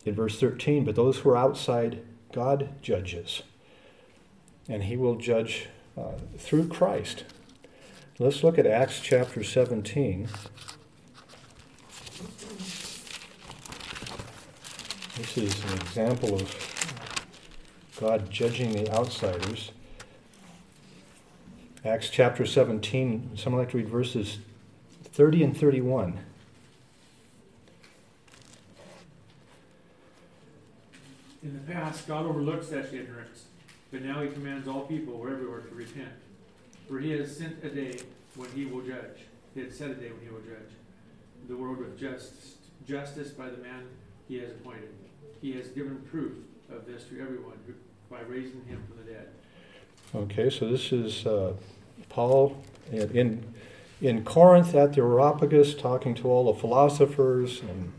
in 0.04 0.14
verse 0.14 0.40
13. 0.40 0.84
But 0.84 0.96
those 0.96 1.18
who 1.18 1.30
are 1.30 1.36
outside, 1.36 2.02
God 2.32 2.70
judges. 2.82 3.42
And 4.68 4.84
he 4.84 4.96
will 4.96 5.16
judge 5.16 5.68
uh, 5.96 6.12
through 6.36 6.68
Christ. 6.68 7.24
Let's 8.18 8.42
look 8.42 8.58
at 8.58 8.66
Acts 8.66 9.00
chapter 9.00 9.44
17. 9.44 10.28
This 15.18 15.36
is 15.36 15.64
an 15.64 15.72
example 15.72 16.36
of 16.36 17.16
God 18.00 18.30
judging 18.30 18.70
the 18.70 18.88
outsiders. 18.92 19.72
Acts 21.84 22.08
chapter 22.08 22.46
17, 22.46 23.32
someone 23.34 23.60
like 23.60 23.72
to 23.72 23.78
read 23.78 23.88
verses 23.88 24.38
30 25.02 25.42
and 25.42 25.56
31. 25.56 26.20
In 31.42 31.52
the 31.52 31.72
past, 31.72 32.06
God 32.06 32.24
overlooked 32.24 32.66
such 32.66 32.92
ignorance, 32.92 33.46
but 33.90 34.02
now 34.02 34.22
he 34.22 34.28
commands 34.28 34.68
all 34.68 34.82
people 34.82 35.26
everywhere 35.28 35.62
to 35.62 35.74
repent. 35.74 36.12
For 36.88 37.00
he 37.00 37.10
has 37.10 37.36
sent 37.36 37.64
a 37.64 37.70
day 37.70 37.98
when 38.36 38.50
he 38.52 38.66
will 38.66 38.82
judge. 38.82 39.26
He 39.52 39.62
had 39.62 39.74
set 39.74 39.90
a 39.90 39.94
day 39.94 40.10
when 40.12 40.20
he 40.22 40.28
will 40.28 40.42
judge 40.42 40.70
the 41.48 41.56
world 41.56 41.78
with 41.78 41.98
justice, 41.98 42.54
justice 42.86 43.30
by 43.30 43.48
the 43.48 43.58
man 43.58 43.88
he 44.28 44.38
has 44.38 44.50
appointed. 44.50 44.90
He 45.40 45.52
has 45.52 45.68
given 45.68 45.96
proof 46.10 46.32
of 46.70 46.86
this 46.86 47.04
to 47.04 47.20
everyone 47.20 47.56
by 48.10 48.20
raising 48.20 48.64
him 48.66 48.84
from 48.86 49.04
the 49.04 49.12
dead. 49.12 49.28
Okay, 50.14 50.50
so 50.50 50.68
this 50.70 50.92
is 50.92 51.26
uh, 51.26 51.54
Paul 52.08 52.62
in, 52.92 53.44
in 54.00 54.24
Corinth 54.24 54.74
at 54.74 54.94
the 54.94 55.00
Areopagus 55.00 55.74
talking 55.74 56.14
to 56.16 56.28
all 56.28 56.52
the 56.52 56.58
philosophers 56.58 57.60
and 57.60 57.92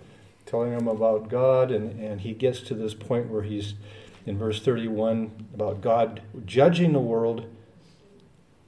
telling 0.46 0.76
them 0.76 0.88
about 0.88 1.30
God, 1.30 1.72
and, 1.72 2.00
and 2.00 2.22
he 2.22 2.34
gets 2.34 2.62
to 2.62 2.74
this 2.74 2.94
point 2.94 3.28
where 3.28 3.44
he's 3.44 3.76
in 4.26 4.38
verse 4.38 4.62
31 4.62 5.48
about 5.54 5.82
God 5.82 6.22
judging 6.46 6.94
the 6.94 7.00
world, 7.00 7.46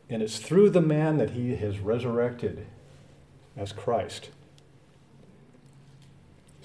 and 0.09 0.21
it's 0.21 0.37
through 0.37 0.69
the 0.69 0.81
man 0.81 1.17
that 1.17 1.31
he 1.31 1.55
has 1.55 1.79
resurrected 1.79 2.67
as 3.57 3.71
Christ. 3.71 4.29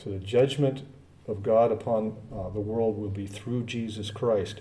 So 0.06 0.12
the 0.12 0.18
judgment 0.20 0.82
of 1.26 1.42
God 1.42 1.72
upon 1.72 2.16
uh, 2.32 2.48
the 2.50 2.60
world 2.60 2.96
will 2.96 3.08
be 3.08 3.26
through 3.26 3.64
Jesus 3.64 4.12
Christ. 4.12 4.60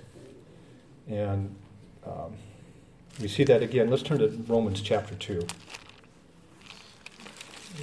And 1.07 1.55
um, 2.03 2.33
we 3.21 3.27
see 3.27 3.43
that 3.43 3.61
again. 3.61 3.91
Let's 3.91 4.01
turn 4.01 4.17
to 4.17 4.29
Romans 4.47 4.81
chapter 4.81 5.13
2. 5.13 5.45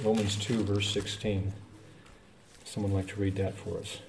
Romans 0.03 0.35
2, 0.35 0.65
verse 0.65 0.91
16. 0.91 1.53
Someone 2.65 2.91
like 2.91 3.07
to 3.07 3.15
read 3.21 3.37
that 3.37 3.55
for 3.55 3.77
us. 3.77 3.99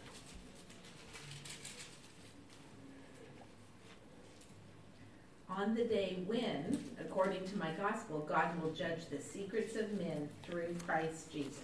On 5.48 5.76
the 5.76 5.84
day 5.84 6.24
when, 6.26 6.82
according 7.00 7.46
to 7.46 7.56
my 7.56 7.70
gospel, 7.78 8.26
God 8.28 8.60
will 8.60 8.72
judge 8.72 9.06
the 9.12 9.20
secrets 9.20 9.76
of 9.76 9.92
men 9.92 10.28
through 10.42 10.74
Christ 10.84 11.30
Jesus. 11.30 11.62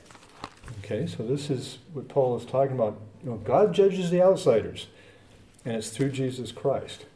Okay, 0.78 1.06
so 1.06 1.22
this 1.24 1.50
is 1.50 1.78
what 1.92 2.08
Paul 2.08 2.36
is 2.36 2.44
talking 2.44 2.74
about. 2.74 3.00
You 3.22 3.30
know, 3.30 3.36
God 3.36 3.72
judges 3.72 4.10
the 4.10 4.22
outsiders, 4.22 4.86
and 5.64 5.76
it's 5.76 5.90
through 5.90 6.10
Jesus 6.10 6.52
Christ. 6.52 7.06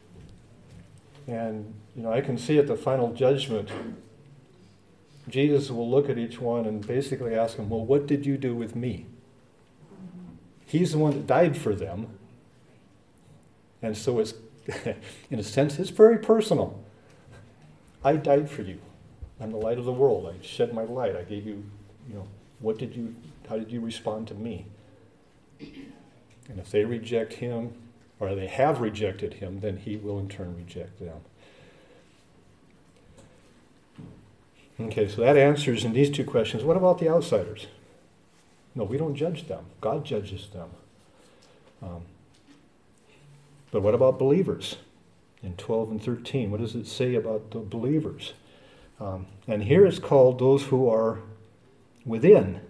And 1.27 1.73
you 1.95 2.03
know, 2.03 2.11
I 2.11 2.21
can 2.21 2.37
see 2.37 2.57
at 2.57 2.67
the 2.67 2.75
final 2.75 3.13
judgment, 3.13 3.69
Jesus 5.27 5.71
will 5.71 5.89
look 5.89 6.09
at 6.09 6.17
each 6.17 6.39
one 6.39 6.65
and 6.65 6.85
basically 6.85 7.35
ask 7.35 7.57
them, 7.57 7.69
"Well, 7.69 7.85
what 7.85 8.07
did 8.07 8.25
you 8.25 8.37
do 8.37 8.55
with 8.55 8.75
me?" 8.75 9.05
He's 10.65 10.91
the 10.91 10.97
one 10.97 11.13
that 11.13 11.27
died 11.27 11.57
for 11.57 11.73
them, 11.73 12.07
and 13.81 13.97
so 13.97 14.19
it's, 14.19 14.33
in 15.29 15.39
a 15.39 15.43
sense, 15.43 15.79
it's 15.79 15.89
very 15.89 16.17
personal. 16.17 16.79
I 18.03 18.15
died 18.17 18.49
for 18.49 18.61
you. 18.61 18.79
I'm 19.39 19.51
the 19.51 19.57
light 19.57 19.77
of 19.77 19.85
the 19.85 19.91
world. 19.91 20.27
I 20.27 20.45
shed 20.45 20.73
my 20.73 20.83
light. 20.83 21.15
I 21.15 21.23
gave 21.23 21.45
you, 21.45 21.63
you 22.07 22.15
know, 22.15 22.27
what 22.59 22.77
did 22.77 22.95
you 22.95 23.15
how 23.47 23.57
did 23.57 23.71
you 23.71 23.79
respond 23.79 24.27
to 24.29 24.33
me? 24.33 24.67
And 25.59 26.59
if 26.59 26.71
they 26.71 26.85
reject 26.85 27.33
him, 27.33 27.73
or 28.19 28.35
they 28.35 28.47
have 28.47 28.81
rejected 28.81 29.35
him, 29.35 29.59
then 29.59 29.77
he 29.77 29.97
will 29.97 30.19
in 30.19 30.29
turn 30.29 30.55
reject 30.55 30.99
them. 30.99 31.21
Okay, 34.79 35.07
so 35.07 35.21
that 35.21 35.37
answers 35.37 35.85
in 35.85 35.93
these 35.93 36.09
two 36.09 36.25
questions. 36.25 36.63
What 36.63 36.75
about 36.75 36.99
the 36.99 37.09
outsiders? 37.09 37.67
No, 38.73 38.83
we 38.83 38.97
don't 38.97 39.15
judge 39.15 39.47
them. 39.47 39.65
God 39.79 40.03
judges 40.03 40.49
them. 40.49 40.69
Um, 41.81 42.01
but 43.71 43.81
what 43.81 43.95
about 43.95 44.19
believers? 44.19 44.77
In 45.41 45.55
12 45.55 45.91
and 45.91 46.03
13, 46.03 46.51
what 46.51 46.59
does 46.59 46.75
it 46.75 46.87
say 46.87 47.15
about 47.15 47.51
the 47.51 47.59
believers? 47.59 48.33
Um, 48.99 49.27
and 49.47 49.63
here 49.63 49.85
it's 49.85 49.99
called 49.99 50.39
those 50.39 50.63
who 50.63 50.89
are 50.89 51.19
within, 52.05 52.61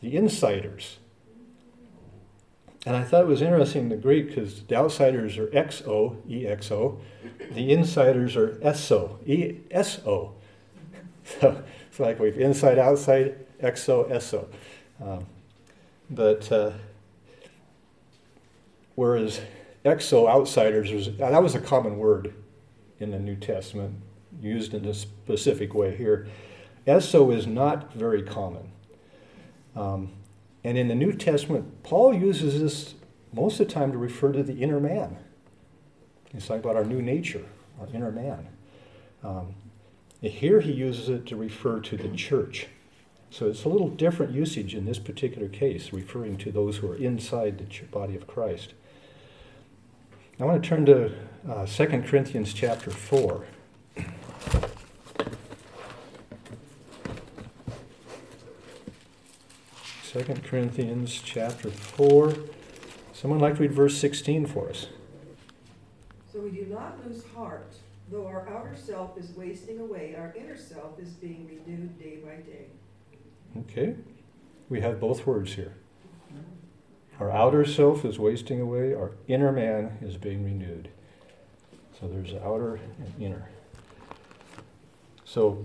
the 0.00 0.16
insiders. 0.16 0.98
And 2.86 2.96
I 2.96 3.02
thought 3.02 3.22
it 3.22 3.26
was 3.26 3.42
interesting 3.42 3.82
in 3.82 3.88
the 3.90 3.96
Greek 3.96 4.28
because 4.28 4.62
the 4.62 4.74
outsiders 4.74 5.36
are 5.36 5.48
exo, 5.48 6.16
E-X-O. 6.28 6.98
The 7.52 7.72
insiders 7.72 8.36
are 8.36 8.58
eso, 8.62 9.18
E-S-O. 9.26 10.34
So 11.22 11.62
it's 11.88 12.00
like 12.00 12.18
we've 12.18 12.38
inside, 12.38 12.78
outside, 12.78 13.46
exo, 13.62 14.10
eso. 14.10 14.48
Um, 15.00 15.26
but 16.08 16.50
uh, 16.50 16.72
whereas 18.94 19.40
exo, 19.84 20.28
outsiders, 20.28 20.90
was, 20.90 21.14
that 21.18 21.42
was 21.42 21.54
a 21.54 21.60
common 21.60 21.98
word 21.98 22.34
in 22.98 23.10
the 23.10 23.18
New 23.18 23.36
Testament, 23.36 23.96
used 24.40 24.74
in 24.74 24.84
a 24.86 24.94
specific 24.94 25.74
way 25.74 25.94
here. 25.94 26.26
Eso 26.86 27.30
is 27.30 27.46
not 27.46 27.92
very 27.94 28.22
common. 28.22 28.72
Um, 29.76 30.12
and 30.64 30.76
in 30.76 30.88
the 30.88 30.94
New 30.94 31.12
Testament, 31.12 31.82
Paul 31.82 32.14
uses 32.14 32.60
this 32.60 32.94
most 33.32 33.60
of 33.60 33.68
the 33.68 33.74
time 33.74 33.92
to 33.92 33.98
refer 33.98 34.32
to 34.32 34.42
the 34.42 34.60
inner 34.62 34.80
man. 34.80 35.16
He's 36.32 36.46
talking 36.46 36.62
about 36.62 36.76
our 36.76 36.84
new 36.84 37.02
nature, 37.02 37.44
our 37.80 37.88
inner 37.92 38.10
man. 38.10 38.48
Um, 39.22 39.54
here 40.20 40.60
he 40.60 40.72
uses 40.72 41.08
it 41.08 41.26
to 41.26 41.36
refer 41.36 41.80
to 41.80 41.96
the 41.96 42.08
church. 42.08 42.66
So 43.30 43.48
it's 43.48 43.64
a 43.64 43.68
little 43.68 43.88
different 43.88 44.32
usage 44.32 44.74
in 44.74 44.84
this 44.84 44.98
particular 44.98 45.48
case, 45.48 45.92
referring 45.92 46.36
to 46.38 46.50
those 46.50 46.78
who 46.78 46.90
are 46.90 46.96
inside 46.96 47.58
the 47.58 47.86
body 47.86 48.16
of 48.16 48.26
Christ. 48.26 48.74
I 50.38 50.44
want 50.44 50.62
to 50.62 50.68
turn 50.68 50.86
to 50.86 51.12
uh, 51.48 51.66
2 51.66 52.02
Corinthians 52.02 52.52
chapter 52.52 52.90
4. 52.90 53.44
2 60.12 60.24
Corinthians 60.42 61.22
chapter 61.24 61.70
4. 61.70 62.34
Someone 63.12 63.38
like 63.38 63.54
to 63.54 63.62
read 63.62 63.70
verse 63.70 63.96
16 63.96 64.44
for 64.46 64.68
us. 64.68 64.88
So 66.32 66.40
we 66.40 66.50
do 66.50 66.66
not 66.66 66.98
lose 67.06 67.22
heart. 67.32 67.76
Though 68.10 68.26
our 68.26 68.48
outer 68.48 68.74
self 68.74 69.16
is 69.16 69.30
wasting 69.36 69.78
away, 69.78 70.16
our 70.18 70.34
inner 70.36 70.56
self 70.56 70.98
is 70.98 71.10
being 71.10 71.46
renewed 71.46 71.96
day 72.00 72.18
by 72.24 72.42
day. 72.42 72.66
Okay. 73.60 73.94
We 74.68 74.80
have 74.80 74.98
both 74.98 75.28
words 75.28 75.54
here. 75.54 75.74
Our 77.20 77.30
outer 77.30 77.64
self 77.64 78.04
is 78.04 78.18
wasting 78.18 78.60
away, 78.60 78.92
our 78.92 79.12
inner 79.28 79.52
man 79.52 79.96
is 80.02 80.16
being 80.16 80.44
renewed. 80.44 80.88
So 82.00 82.08
there's 82.08 82.34
outer 82.34 82.80
and 82.98 83.14
inner. 83.20 83.48
So 85.24 85.64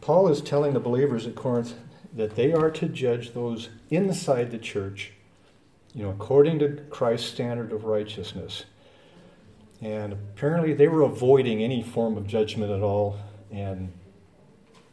Paul 0.00 0.28
is 0.28 0.40
telling 0.40 0.72
the 0.72 0.78
believers 0.78 1.26
at 1.26 1.34
Corinth 1.34 1.74
that 2.12 2.36
they 2.36 2.52
are 2.52 2.70
to 2.70 2.88
judge 2.88 3.32
those 3.32 3.68
inside 3.90 4.50
the 4.50 4.58
church, 4.58 5.12
you 5.94 6.02
know, 6.02 6.10
according 6.10 6.58
to 6.58 6.82
Christ's 6.90 7.28
standard 7.28 7.72
of 7.72 7.84
righteousness. 7.84 8.64
And 9.80 10.12
apparently 10.12 10.72
they 10.72 10.88
were 10.88 11.02
avoiding 11.02 11.62
any 11.62 11.82
form 11.82 12.16
of 12.16 12.26
judgment 12.26 12.70
at 12.72 12.82
all. 12.82 13.18
And 13.50 13.92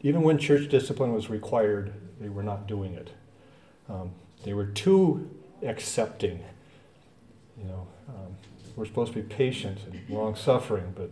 even 0.01 0.21
when 0.21 0.38
church 0.38 0.69
discipline 0.69 1.13
was 1.13 1.29
required, 1.29 1.93
they 2.19 2.29
were 2.29 2.43
not 2.43 2.67
doing 2.67 2.93
it. 2.93 3.10
Um, 3.89 4.12
they 4.43 4.53
were 4.53 4.65
too 4.65 5.30
accepting. 5.63 6.43
You 7.58 7.65
know, 7.65 7.88
um, 8.10 8.38
we're 8.75 8.86
supposed 8.86 9.13
to 9.13 9.21
be 9.21 9.27
patient 9.27 9.80
and 9.86 10.10
long 10.10 10.36
suffering, 10.36 10.93
but 10.95 11.12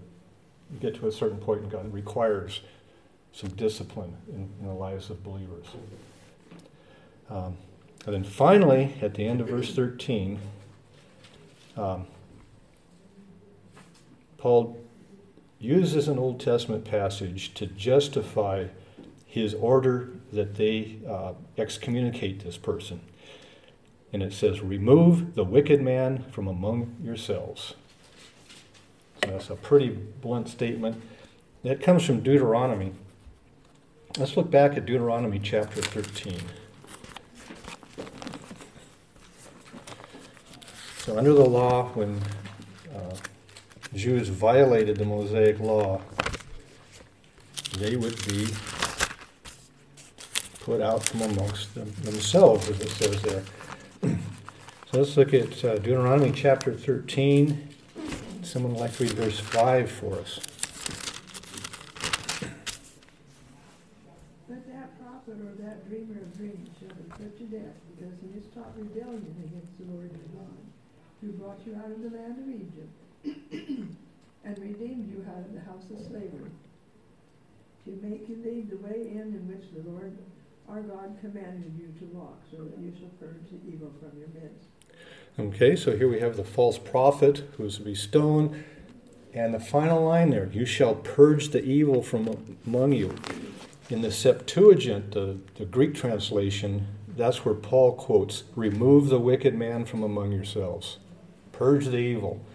you 0.71 0.79
get 0.79 0.95
to 0.95 1.07
a 1.07 1.11
certain 1.11 1.39
point 1.39 1.61
and 1.61 1.71
God 1.71 1.91
requires 1.91 2.61
some 3.35 3.49
discipline 3.49 4.15
in, 4.29 4.49
in 4.61 4.67
the 4.67 4.73
lives 4.73 5.09
of 5.09 5.21
believers. 5.21 5.65
Um, 7.29 7.57
and 8.05 8.15
then 8.15 8.23
finally, 8.23 8.95
at 9.01 9.15
the 9.15 9.25
end 9.25 9.41
of 9.41 9.49
verse 9.49 9.75
13, 9.75 10.39
um, 11.75 12.07
Paul 14.37 14.79
uses 15.59 16.07
an 16.07 16.17
Old 16.17 16.39
Testament 16.39 16.85
passage 16.85 17.53
to 17.55 17.65
justify 17.65 18.67
his 19.25 19.53
order 19.53 20.11
that 20.31 20.55
they 20.55 20.99
uh, 21.09 21.33
excommunicate 21.57 22.43
this 22.43 22.57
person. 22.57 23.01
And 24.13 24.23
it 24.23 24.31
says, 24.31 24.61
Remove 24.61 25.35
the 25.35 25.43
wicked 25.43 25.81
man 25.81 26.23
from 26.31 26.47
among 26.47 26.95
yourselves. 27.03 27.73
So 29.23 29.31
that's 29.31 29.49
a 29.49 29.55
pretty 29.55 29.89
blunt 29.89 30.47
statement. 30.47 31.01
That 31.63 31.81
comes 31.81 32.05
from 32.05 32.21
Deuteronomy 32.21 32.93
Let's 34.17 34.38
look 34.38 34.49
back 34.49 34.78
at 34.78 34.86
Deuteronomy 34.86 35.39
chapter 35.39 35.82
13. 35.82 36.39
So, 40.99 41.17
under 41.17 41.34
the 41.34 41.43
law, 41.43 41.89
when 41.95 42.21
uh, 42.95 43.17
Jews 43.93 44.30
violated 44.30 44.95
the 44.95 45.04
Mosaic 45.04 45.60
law, 45.60 45.99
they 47.78 47.97
would 47.97 48.15
be 48.25 48.47
put 50.62 50.80
out 50.80 51.04
from 51.04 51.23
amongst 51.23 51.75
them, 51.75 51.91
themselves, 52.04 52.69
as 52.69 52.80
it 52.80 52.89
says 52.91 53.21
there. 53.21 53.43
so, 54.01 54.99
let's 54.99 55.17
look 55.17 55.34
at 55.34 55.65
uh, 55.65 55.75
Deuteronomy 55.75 56.32
chapter 56.32 56.73
13. 56.73 57.67
Someone 58.43 58.75
like 58.75 58.95
to 58.95 59.04
read 59.04 59.12
verse 59.12 59.41
5 59.41 59.91
for 59.91 60.15
us. 60.19 60.39
Rebellion 68.77 69.36
against 69.43 69.77
the 69.77 69.86
Lord 69.91 70.12
your 70.12 70.29
God, 70.41 70.62
who 71.21 71.31
brought 71.34 71.60
you 71.65 71.75
out 71.75 71.91
of 71.91 72.01
the 72.01 72.17
land 72.17 72.38
of 72.39 72.47
Egypt, 72.49 72.93
and 74.45 74.60
redeemed 74.60 75.10
you 75.12 75.25
out 75.29 75.45
of 75.45 75.53
the 75.53 75.62
house 75.62 75.86
of 75.91 76.05
slavery, 76.05 76.51
to 77.86 77.91
make 78.01 78.27
you 78.29 78.41
lead 78.43 78.69
the 78.69 78.77
way 78.77 79.10
in 79.12 79.34
in 79.34 79.47
which 79.47 79.65
the 79.73 79.89
Lord 79.89 80.17
our 80.67 80.81
God 80.81 81.15
commanded 81.21 81.73
you 81.77 81.93
to 81.99 82.05
walk, 82.15 82.39
so 82.51 82.58
that 82.63 82.77
you 82.79 82.91
shall 82.97 83.10
purge 83.19 83.49
the 83.51 83.71
evil 83.71 83.91
from 83.99 84.17
your 84.17 84.29
midst. 84.29 84.65
Okay, 85.38 85.75
so 85.75 85.95
here 85.95 86.08
we 86.08 86.19
have 86.19 86.38
the 86.38 86.43
false 86.43 86.77
prophet 86.77 87.43
who 87.58 87.65
is 87.65 87.75
to 87.77 87.84
be 87.84 87.93
stoned. 87.93 88.63
And 89.34 89.53
the 89.53 89.60
final 89.60 90.05
line 90.05 90.29
there, 90.29 90.49
you 90.51 90.65
shall 90.65 90.95
purge 90.95 91.49
the 91.49 91.62
evil 91.62 92.01
from 92.01 92.55
among 92.65 92.93
you. 92.93 93.13
In 93.89 94.01
the 94.01 94.12
Septuagint, 94.12 95.12
the, 95.12 95.38
the 95.55 95.65
Greek 95.65 95.93
translation, 95.93 96.88
that's 97.15 97.45
where 97.45 97.56
Paul 97.56 97.93
quotes, 97.93 98.43
remove 98.56 99.10
the 99.10 99.19
wicked 99.19 99.56
man 99.56 99.86
from 99.86 100.04
among 100.04 100.32
yourselves. 100.32 100.97
Purge 101.51 101.86
the 101.86 101.97
evil. 101.97 102.45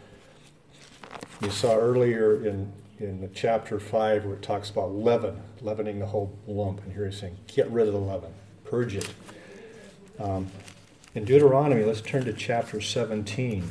You 1.41 1.51
saw 1.51 1.77
earlier 1.77 2.45
in, 2.45 2.73
in 2.99 3.31
chapter 3.35 3.81
5 3.81 4.27
where 4.27 4.35
it 4.35 4.43
talks 4.43 4.69
about 4.69 4.93
leaven, 4.93 5.43
leavening 5.63 5.99
the 5.99 6.07
whole 6.07 6.39
lump. 6.47 6.83
And 6.83 6.93
here 6.93 7.07
he's 7.07 7.19
saying, 7.19 7.39
get 7.47 7.71
rid 7.71 7.87
of 7.87 7.95
the 7.95 8.01
leaven, 8.01 8.33
purge 8.65 8.95
it. 8.95 9.09
Um, 10.19 10.49
in 11.15 11.25
Deuteronomy, 11.25 11.85
let's 11.85 12.03
turn 12.03 12.27
to 12.27 12.33
chapter 12.33 12.81
17. 12.81 13.65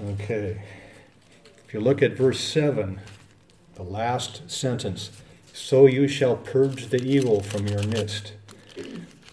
Okay. 0.00 0.62
If 1.66 1.74
you 1.74 1.80
look 1.80 2.02
at 2.02 2.16
verse 2.16 2.40
7, 2.40 3.00
the 3.82 3.90
last 3.90 4.50
sentence 4.50 5.10
so 5.52 5.86
you 5.86 6.08
shall 6.08 6.36
purge 6.36 6.88
the 6.88 7.02
evil 7.02 7.42
from 7.42 7.66
your 7.66 7.82
midst. 7.82 8.32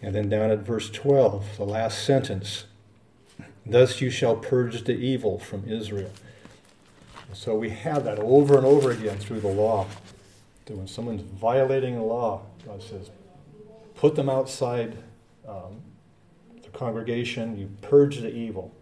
And 0.02 0.16
then 0.16 0.30
down 0.30 0.52
at 0.52 0.60
verse 0.60 0.90
12, 0.90 1.58
the 1.58 1.66
last 1.66 2.04
sentence 2.04 2.66
thus 3.66 4.02
you 4.02 4.10
shall 4.10 4.36
purge 4.36 4.84
the 4.84 4.96
evil 4.96 5.40
from 5.40 5.70
Israel. 5.70 6.12
So 7.34 7.56
we 7.56 7.70
have 7.70 8.04
that 8.06 8.20
over 8.20 8.58
and 8.58 8.66
over 8.66 8.92
again 8.92 9.18
through 9.18 9.42
the 9.42 9.48
law. 9.48 9.86
That 10.66 10.76
when 10.76 10.88
someone's 10.88 11.22
violating 11.22 11.96
the 11.96 12.04
law, 12.04 12.42
God 12.66 12.82
says, 12.82 13.12
put 13.96 14.16
them 14.16 14.30
outside 14.30 14.98
um, 15.48 15.82
the 16.64 16.70
congregation, 16.70 17.58
you 17.58 17.70
purge 17.82 18.18
the 18.18 18.34
evil. 18.34 18.74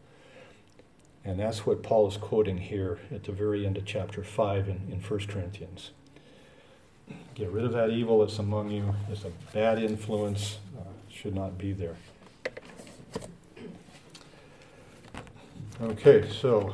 And 1.25 1.39
that's 1.39 1.65
what 1.65 1.83
Paul 1.83 2.07
is 2.07 2.17
quoting 2.17 2.57
here 2.57 2.99
at 3.11 3.23
the 3.23 3.31
very 3.31 3.65
end 3.65 3.77
of 3.77 3.85
chapter 3.85 4.23
5 4.23 4.69
in, 4.69 4.75
in 4.91 5.01
1 5.01 5.19
Corinthians. 5.27 5.91
Get 7.35 7.49
rid 7.51 7.65
of 7.65 7.73
that 7.73 7.89
evil 7.89 8.19
that's 8.19 8.39
among 8.39 8.71
you. 8.71 8.95
It's 9.11 9.23
a 9.23 9.31
bad 9.53 9.81
influence, 9.81 10.57
uh, 10.77 10.83
should 11.09 11.35
not 11.35 11.57
be 11.57 11.73
there. 11.73 11.95
Okay, 15.81 16.27
so 16.29 16.73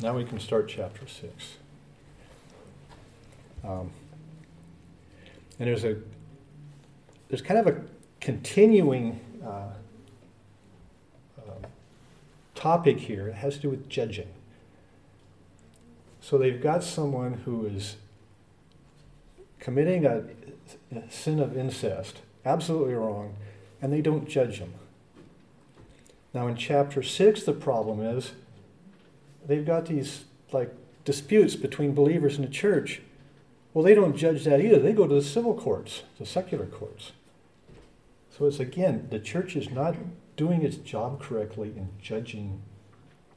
now 0.00 0.16
we 0.16 0.24
can 0.24 0.38
start 0.38 0.68
chapter 0.68 1.06
6. 1.06 1.56
Um, 3.64 3.90
and 5.58 5.68
there's 5.68 5.84
a 5.84 5.96
there's 7.28 7.42
kind 7.42 7.60
of 7.60 7.66
a 7.66 7.80
continuing 8.20 9.18
uh, 9.44 9.72
topic 12.62 13.00
here. 13.00 13.26
It 13.26 13.34
has 13.34 13.56
to 13.56 13.62
do 13.62 13.70
with 13.70 13.88
judging. 13.88 14.28
So 16.20 16.38
they've 16.38 16.62
got 16.62 16.84
someone 16.84 17.42
who 17.44 17.66
is 17.66 17.96
committing 19.58 20.06
a, 20.06 20.22
a 20.94 21.10
sin 21.10 21.40
of 21.40 21.56
incest, 21.56 22.18
absolutely 22.44 22.94
wrong, 22.94 23.34
and 23.80 23.92
they 23.92 24.00
don't 24.00 24.28
judge 24.28 24.58
him. 24.58 24.74
Now 26.32 26.46
in 26.46 26.54
chapter 26.54 27.02
6, 27.02 27.42
the 27.42 27.52
problem 27.52 28.00
is 28.00 28.30
they've 29.44 29.66
got 29.66 29.86
these 29.86 30.24
like 30.52 30.72
disputes 31.04 31.56
between 31.56 31.94
believers 31.94 32.36
in 32.36 32.42
the 32.42 32.48
church. 32.48 33.02
Well, 33.74 33.84
they 33.84 33.94
don't 33.96 34.16
judge 34.16 34.44
that 34.44 34.60
either. 34.60 34.78
They 34.78 34.92
go 34.92 35.08
to 35.08 35.14
the 35.16 35.22
civil 35.22 35.54
courts, 35.54 36.04
the 36.20 36.26
secular 36.26 36.66
courts. 36.66 37.10
So 38.30 38.46
it's 38.46 38.60
again, 38.60 39.08
the 39.10 39.18
church 39.18 39.56
is 39.56 39.68
not 39.68 39.96
doing 40.42 40.64
its 40.64 40.76
job 40.78 41.22
correctly 41.22 41.68
in 41.76 41.88
judging 42.02 42.60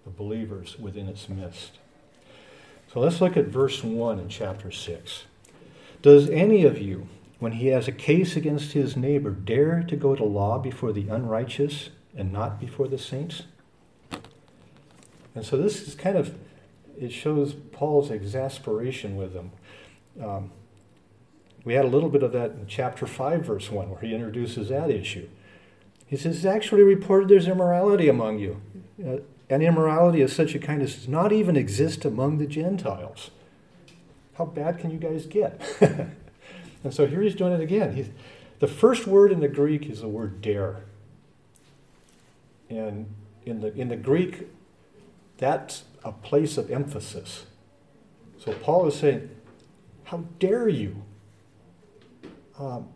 the 0.05 0.09
believers 0.09 0.79
within 0.79 1.07
its 1.07 1.29
midst. 1.29 1.77
So 2.91 2.99
let's 2.99 3.21
look 3.21 3.37
at 3.37 3.45
verse 3.45 3.83
1 3.83 4.17
in 4.17 4.27
chapter 4.27 4.71
6. 4.71 5.25
Does 6.01 6.27
any 6.31 6.65
of 6.65 6.81
you, 6.81 7.07
when 7.37 7.51
he 7.51 7.67
has 7.67 7.87
a 7.87 7.91
case 7.91 8.35
against 8.35 8.71
his 8.71 8.97
neighbor, 8.97 9.29
dare 9.29 9.83
to 9.83 9.95
go 9.95 10.15
to 10.15 10.23
law 10.23 10.57
before 10.57 10.91
the 10.91 11.07
unrighteous 11.07 11.91
and 12.17 12.33
not 12.33 12.59
before 12.59 12.87
the 12.87 12.97
saints? 12.97 13.43
And 15.35 15.45
so 15.45 15.57
this 15.57 15.87
is 15.87 15.93
kind 15.93 16.17
of, 16.17 16.35
it 16.99 17.11
shows 17.11 17.53
Paul's 17.53 18.09
exasperation 18.09 19.15
with 19.15 19.33
them. 19.33 19.51
Um, 20.19 20.51
we 21.63 21.75
had 21.75 21.85
a 21.85 21.89
little 21.89 22.09
bit 22.09 22.23
of 22.23 22.31
that 22.31 22.49
in 22.53 22.65
chapter 22.67 23.05
5, 23.05 23.45
verse 23.45 23.69
1, 23.69 23.91
where 23.91 24.01
he 24.01 24.15
introduces 24.15 24.69
that 24.69 24.89
issue. 24.89 25.29
He 26.05 26.17
says, 26.17 26.37
It's 26.37 26.45
actually 26.45 26.83
reported 26.83 27.29
there's 27.29 27.47
immorality 27.47 28.07
among 28.07 28.39
you. 28.39 28.61
Uh, 29.05 29.17
and 29.49 29.61
immorality 29.61 30.21
of 30.21 30.31
such 30.31 30.55
a 30.55 30.59
kind 30.59 30.81
as 30.81 30.95
does 30.95 31.07
not 31.07 31.31
even 31.31 31.55
exist 31.55 32.03
among 32.03 32.37
the 32.37 32.47
Gentiles. 32.47 33.29
How 34.35 34.45
bad 34.45 34.79
can 34.79 34.89
you 34.89 34.97
guys 34.97 35.25
get? 35.25 35.61
and 36.83 36.93
so 36.93 37.05
here 37.05 37.21
he's 37.21 37.35
doing 37.35 37.53
it 37.53 37.61
again. 37.61 37.95
He's, 37.95 38.09
the 38.59 38.67
first 38.67 39.05
word 39.05 39.31
in 39.31 39.39
the 39.41 39.47
Greek 39.47 39.87
is 39.87 40.01
the 40.01 40.07
word 40.07 40.41
dare. 40.41 40.83
And 42.69 43.13
in 43.45 43.61
the, 43.61 43.73
in 43.75 43.89
the 43.89 43.95
Greek, 43.95 44.47
that's 45.37 45.83
a 46.03 46.11
place 46.11 46.57
of 46.57 46.71
emphasis. 46.71 47.45
So 48.37 48.53
Paul 48.53 48.87
is 48.87 48.95
saying, 48.95 49.29
How 50.05 50.25
dare 50.39 50.67
you? 50.67 51.03
Um, 52.57 52.87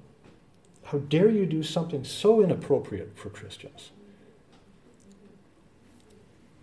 how 0.92 0.98
dare 0.98 1.30
you 1.30 1.46
do 1.46 1.62
something 1.62 2.04
so 2.04 2.42
inappropriate 2.42 3.16
for 3.16 3.30
Christians? 3.30 3.92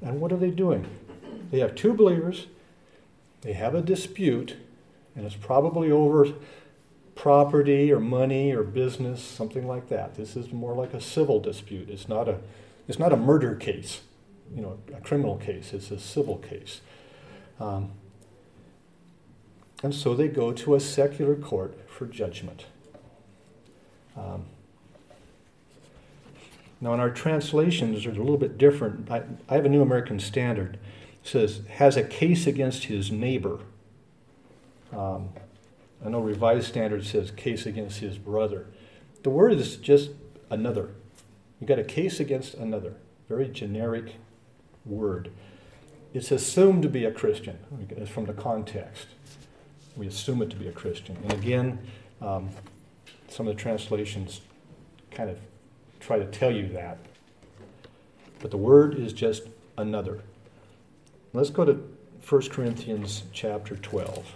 And 0.03 0.21
what 0.21 0.33
are 0.33 0.37
they 0.37 0.51
doing? 0.51 0.85
They 1.53 1.61
have 1.61 1.77
two 1.77 1.95
believers, 1.95 2.49
they 3.43 3.53
have 3.53 3.77
a 3.77 3.81
dispute, 3.81 4.57
and 5.15 5.25
it's 5.25 5.37
probably 5.37 5.93
over 5.93 6.33
property 7.15 7.93
or 7.93 8.01
money 8.01 8.53
or 8.53 8.65
business, 8.65 9.23
something 9.23 9.67
like 9.67 9.89
that. 9.91 10.17
This 10.17 10.35
is 10.35 10.53
more 10.53 10.75
like 10.75 10.93
a 10.93 11.01
civil 11.01 11.39
dispute. 11.39 11.89
It's 11.89 12.09
not 12.09 12.29
a, 12.29 12.41
it's 12.89 12.99
not 12.99 13.13
a 13.13 13.17
murder 13.17 13.55
case, 13.55 14.01
you 14.53 14.61
know, 14.61 14.79
a 14.93 15.01
criminal 15.01 15.37
case. 15.37 15.73
It's 15.73 15.93
a 15.93 16.01
civil 16.01 16.39
case. 16.39 16.81
Um, 17.61 17.93
and 19.85 19.95
so 19.95 20.15
they 20.15 20.27
go 20.27 20.53
to 20.53 20.75
a 20.75 20.81
secular 20.81 21.37
court 21.37 21.89
for 21.89 22.07
judgment. 22.07 22.67
Um, 24.17 24.45
now, 26.81 26.93
in 26.95 27.01
our 27.01 27.11
translations, 27.11 28.05
there's 28.05 28.17
a 28.17 28.21
little 28.21 28.37
bit 28.37 28.59
different. 28.59 29.11
I, 29.11 29.23
I 29.49 29.55
have 29.55 29.65
a 29.65 29.69
New 29.69 29.83
American 29.83 30.21
Standard. 30.21 30.79
It 31.25 31.29
says, 31.29 31.63
has 31.69 31.97
a 31.97 32.03
case 32.03 32.47
against 32.47 32.85
his 32.85 33.11
neighbor. 33.11 33.61
Um, 34.93 35.31
I 36.05 36.11
know 36.11 36.21
Revised 36.21 36.69
Standard 36.69 37.05
says 37.05 37.31
case 37.31 37.67
against 37.67 38.01
his 38.01 38.19
brother. 38.19 38.67
The 39.23 39.31
word 39.31 39.55
is 39.55 39.77
just 39.77 40.11
another. 40.51 40.91
You 41.61 41.67
got 41.67 41.79
a 41.79 41.85
case 41.85 42.21
against 42.21 42.55
another. 42.55 42.95
Very 43.29 43.49
generic 43.49 44.17
word. 44.85 45.31
It's 46.13 46.31
assumed 46.31 46.83
to 46.83 46.89
be 46.89 47.05
a 47.05 47.11
Christian 47.11 47.59
It's 47.91 48.11
from 48.11 48.27
the 48.27 48.33
context. 48.33 49.07
We 49.97 50.07
assume 50.07 50.43
it 50.43 50.51
to 50.51 50.57
be 50.57 50.69
a 50.69 50.73
Christian. 50.73 51.17
And 51.23 51.33
again, 51.33 51.79
um, 52.21 52.51
some 53.37 53.47
of 53.47 53.55
the 53.55 53.61
translations 53.61 54.41
kind 55.11 55.29
of 55.29 55.39
try 56.01 56.19
to 56.19 56.25
tell 56.25 56.51
you 56.51 56.69
that. 56.69 56.97
But 58.41 58.51
the 58.51 58.57
word 58.57 58.95
is 58.95 59.13
just 59.13 59.43
another. 59.77 60.23
Let's 61.35 61.51
go 61.51 61.67
to 61.67 61.73
1 62.27 62.49
Corinthians 62.49 63.25
chapter 63.35 63.77
12. 63.77 64.27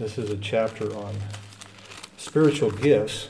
This 0.00 0.18
is 0.18 0.30
a 0.30 0.36
chapter 0.36 0.92
on 0.96 1.14
spiritual 2.16 2.72
gifts. 2.72 3.28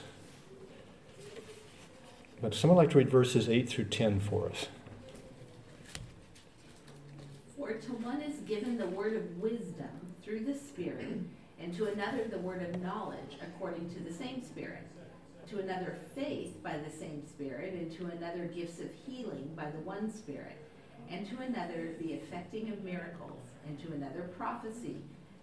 But 2.40 2.54
someone 2.54 2.78
like 2.78 2.88
to 2.92 2.98
read 2.98 3.10
verses 3.10 3.50
8 3.50 3.68
through 3.68 3.84
10 3.84 4.20
for 4.20 4.48
us. 4.48 4.68
For 7.58 7.74
to 7.74 7.92
one 7.92 8.22
is 8.22 8.36
given 8.40 8.78
the 8.78 8.86
word 8.86 9.16
of 9.16 9.36
wisdom 9.36 10.06
through 10.26 10.40
the 10.40 10.58
Spirit 10.58 11.20
and 11.60 11.72
to 11.76 11.86
another 11.86 12.24
the 12.28 12.38
word 12.38 12.60
of 12.62 12.82
knowledge 12.82 13.38
according 13.40 13.88
to 13.94 14.00
the 14.00 14.12
same 14.12 14.42
Spirit, 14.42 14.82
to 15.48 15.60
another 15.60 15.96
faith 16.16 16.60
by 16.64 16.76
the 16.76 16.90
same 16.90 17.22
Spirit, 17.24 17.72
and 17.72 17.96
to 17.96 18.06
another 18.06 18.46
gifts 18.46 18.80
of 18.80 18.88
healing 19.06 19.48
by 19.56 19.70
the 19.70 19.78
one 19.78 20.12
Spirit, 20.12 20.56
and 21.08 21.28
to 21.30 21.38
another 21.38 21.94
the 22.00 22.12
effecting 22.12 22.72
of 22.72 22.82
miracles, 22.82 23.40
and 23.68 23.78
to 23.78 23.92
another 23.92 24.28
prophecy, 24.36 24.96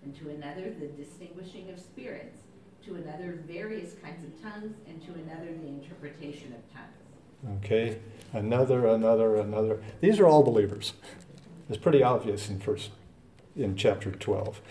and 0.04 0.14
to 0.18 0.30
another 0.30 0.74
the 0.78 0.88
distinguishing 0.88 1.70
of 1.70 1.80
spirits, 1.80 2.40
to 2.86 2.96
another 2.96 3.40
various 3.48 3.94
kinds 4.04 4.26
of 4.26 4.42
tongues, 4.42 4.76
and 4.86 5.02
to 5.02 5.14
another 5.14 5.54
the 5.62 5.68
interpretation 5.68 6.54
of 6.54 6.74
tongues. 6.74 7.64
Okay, 7.64 8.00
another, 8.34 8.86
another, 8.88 9.38
another. 9.38 9.82
These 10.02 10.20
are 10.20 10.28
all 10.28 10.44
believers. 10.44 10.92
It's 11.70 11.78
pretty 11.78 12.04
obvious 12.04 12.50
in 12.50 12.60
first 12.60 12.92
in 13.56 13.76
chapter 13.76 14.12
12. 14.12 14.62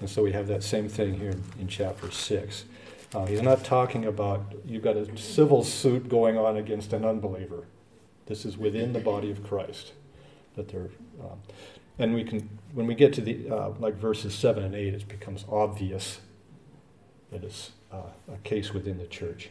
And 0.00 0.10
so 0.10 0.22
we 0.22 0.32
have 0.32 0.48
that 0.48 0.62
same 0.62 0.88
thing 0.88 1.14
here 1.14 1.34
in 1.58 1.68
chapter 1.68 2.10
6. 2.10 2.64
Uh, 3.14 3.26
he's 3.26 3.42
not 3.42 3.64
talking 3.64 4.04
about 4.06 4.54
you've 4.64 4.82
got 4.82 4.96
a 4.96 5.16
civil 5.16 5.62
suit 5.62 6.08
going 6.08 6.38
on 6.38 6.56
against 6.56 6.92
an 6.92 7.04
unbeliever. 7.04 7.64
This 8.26 8.44
is 8.44 8.56
within 8.56 8.92
the 8.92 9.00
body 9.00 9.30
of 9.30 9.44
Christ 9.44 9.92
that 10.56 10.68
they're. 10.68 10.90
Um, 11.20 11.38
and 11.98 12.14
we 12.14 12.24
can, 12.24 12.48
when 12.72 12.86
we 12.86 12.94
get 12.94 13.12
to 13.14 13.20
the 13.20 13.50
uh, 13.50 13.70
like 13.78 13.94
verses 13.94 14.34
seven 14.34 14.64
and 14.64 14.74
eight, 14.74 14.94
it 14.94 15.06
becomes 15.08 15.44
obvious 15.50 16.20
that 17.30 17.44
it's 17.44 17.72
uh, 17.92 18.10
a 18.32 18.38
case 18.38 18.72
within 18.72 18.98
the 18.98 19.06
church. 19.06 19.50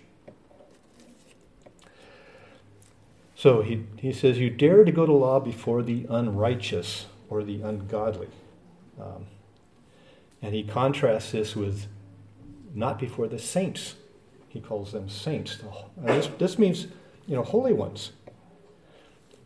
So 3.35 3.61
he, 3.61 3.85
he 3.97 4.11
says, 4.11 4.37
You 4.37 4.49
dare 4.49 4.83
to 4.83 4.91
go 4.91 5.05
to 5.05 5.13
law 5.13 5.39
before 5.39 5.81
the 5.81 6.05
unrighteous 6.09 7.05
or 7.29 7.43
the 7.43 7.61
ungodly. 7.61 8.27
Um, 8.99 9.27
and 10.41 10.55
he 10.55 10.63
contrasts 10.63 11.31
this 11.31 11.55
with 11.55 11.87
not 12.73 12.99
before 12.99 13.27
the 13.27 13.39
saints. 13.39 13.95
He 14.49 14.59
calls 14.59 14.91
them 14.91 15.07
saints. 15.07 15.59
This, 15.97 16.29
this 16.37 16.59
means, 16.59 16.87
you 17.27 17.35
know, 17.35 17.43
holy 17.43 17.73
ones. 17.73 18.11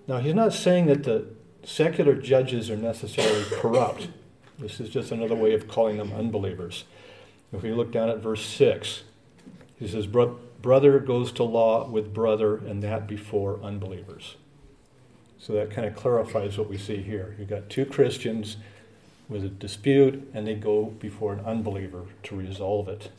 Now, 0.07 0.19
he's 0.19 0.33
not 0.33 0.53
saying 0.53 0.85
that 0.87 1.03
the 1.03 1.27
secular 1.63 2.15
judges 2.15 2.69
are 2.69 2.77
necessarily 2.77 3.43
corrupt. 3.51 4.09
This 4.57 4.79
is 4.79 4.89
just 4.89 5.11
another 5.11 5.35
way 5.35 5.53
of 5.53 5.67
calling 5.67 5.97
them 5.97 6.13
unbelievers. 6.13 6.85
If 7.51 7.63
we 7.63 7.71
look 7.71 7.91
down 7.91 8.09
at 8.09 8.19
verse 8.19 8.45
6, 8.45 9.03
he 9.77 9.87
says, 9.87 10.07
Brother 10.07 10.99
goes 10.99 11.31
to 11.33 11.43
law 11.43 11.87
with 11.87 12.13
brother, 12.13 12.57
and 12.57 12.81
that 12.83 13.07
before 13.07 13.59
unbelievers. 13.61 14.37
So 15.37 15.53
that 15.53 15.69
kind 15.69 15.87
of 15.87 15.95
clarifies 15.95 16.57
what 16.57 16.69
we 16.69 16.77
see 16.77 16.97
here. 16.97 17.35
You've 17.37 17.49
got 17.49 17.69
two 17.69 17.85
Christians 17.85 18.57
with 19.27 19.43
a 19.43 19.49
dispute 19.49 20.29
and 20.33 20.45
they 20.45 20.55
go 20.55 20.85
before 20.85 21.33
an 21.33 21.39
unbeliever 21.45 22.05
to 22.23 22.35
resolve 22.35 22.87
it. 22.87 23.09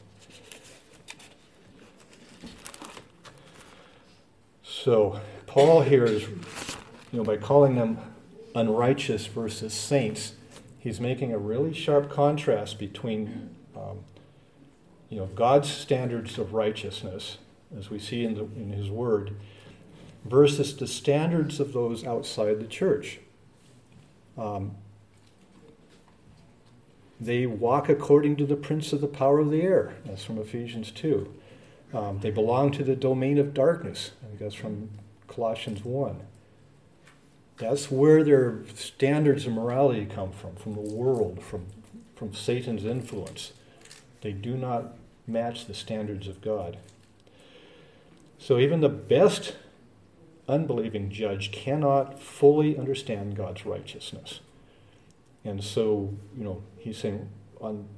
So 4.62 5.20
Paul 5.46 5.80
here 5.80 6.04
is, 6.04 6.22
you 6.22 7.18
know, 7.18 7.24
by 7.24 7.38
calling 7.38 7.74
them 7.74 7.98
unrighteous 8.54 9.26
versus 9.26 9.74
saints, 9.74 10.34
he's 10.78 11.00
making 11.00 11.32
a 11.32 11.38
really 11.38 11.74
sharp 11.74 12.08
contrast 12.08 12.78
between, 12.78 13.56
um, 13.76 13.98
you 15.08 15.18
know, 15.18 15.26
God's 15.26 15.68
standards 15.68 16.38
of 16.38 16.52
righteousness, 16.52 17.38
as 17.76 17.90
we 17.90 17.98
see 17.98 18.24
in, 18.24 18.34
the, 18.34 18.44
in 18.44 18.70
His 18.70 18.88
Word, 18.88 19.34
versus 20.24 20.76
the 20.76 20.86
standards 20.86 21.58
of 21.58 21.72
those 21.72 22.04
outside 22.04 22.60
the 22.60 22.66
church. 22.66 23.18
Um, 24.38 24.76
they 27.20 27.46
walk 27.46 27.88
according 27.88 28.36
to 28.36 28.46
the 28.46 28.56
prince 28.56 28.92
of 28.92 29.00
the 29.00 29.06
power 29.06 29.38
of 29.38 29.50
the 29.50 29.62
air. 29.62 29.94
That's 30.04 30.24
from 30.24 30.38
Ephesians 30.38 30.90
2. 30.90 31.32
Um, 31.94 32.18
they 32.20 32.30
belong 32.30 32.72
to 32.72 32.84
the 32.84 32.96
domain 32.96 33.38
of 33.38 33.54
darkness. 33.54 34.10
I 34.22 34.26
think 34.26 34.38
that's 34.40 34.54
from 34.54 34.90
Colossians 35.28 35.84
1. 35.84 36.20
That's 37.58 37.90
where 37.90 38.22
their 38.22 38.60
standards 38.74 39.46
of 39.46 39.54
morality 39.54 40.04
come 40.04 40.30
from, 40.30 40.56
from 40.56 40.74
the 40.74 40.94
world, 40.94 41.42
from, 41.42 41.66
from 42.14 42.34
Satan's 42.34 42.84
influence. 42.84 43.52
They 44.20 44.32
do 44.32 44.56
not 44.56 44.96
match 45.26 45.66
the 45.66 45.74
standards 45.74 46.28
of 46.28 46.42
God. 46.42 46.76
So 48.38 48.58
even 48.58 48.80
the 48.80 48.88
best 48.90 49.56
unbelieving 50.48 51.10
judge 51.10 51.50
cannot 51.50 52.20
fully 52.20 52.78
understand 52.78 53.36
God's 53.36 53.64
righteousness. 53.64 54.40
And 55.46 55.62
so, 55.62 56.12
you 56.36 56.44
know, 56.44 56.62
he's 56.78 56.98
saying 56.98 57.28
on 57.60 57.88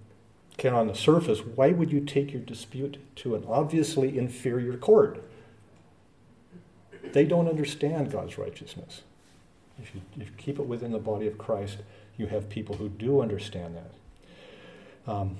can 0.59 0.75
on 0.75 0.89
the 0.89 0.95
surface, 0.95 1.39
why 1.39 1.71
would 1.71 1.93
you 1.93 2.01
take 2.01 2.33
your 2.33 2.43
dispute 2.43 2.99
to 3.15 3.37
an 3.37 3.45
obviously 3.49 4.19
inferior 4.19 4.77
court? 4.77 5.23
They 7.13 7.25
don't 7.25 7.49
understand 7.49 8.11
God's 8.11 8.37
righteousness. 8.37 9.03
If 9.81 9.95
you, 9.95 10.01
if 10.17 10.27
you 10.27 10.35
keep 10.37 10.59
it 10.59 10.67
within 10.67 10.91
the 10.91 10.99
body 10.99 11.29
of 11.29 11.39
Christ, 11.39 11.79
you 12.17 12.27
have 12.27 12.51
people 12.51 12.77
who 12.77 12.89
do 12.89 13.23
understand 13.23 13.77
that. 13.77 15.11
Um, 15.11 15.39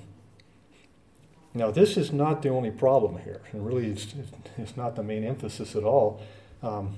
now, 1.53 1.69
this 1.69 1.97
is 1.97 2.13
not 2.13 2.41
the 2.41 2.49
only 2.49 2.71
problem 2.71 3.17
here, 3.17 3.41
and 3.51 3.65
really 3.65 3.87
it's, 3.87 4.15
it's 4.57 4.77
not 4.77 4.95
the 4.95 5.03
main 5.03 5.25
emphasis 5.25 5.75
at 5.75 5.83
all. 5.83 6.21
Um, 6.63 6.95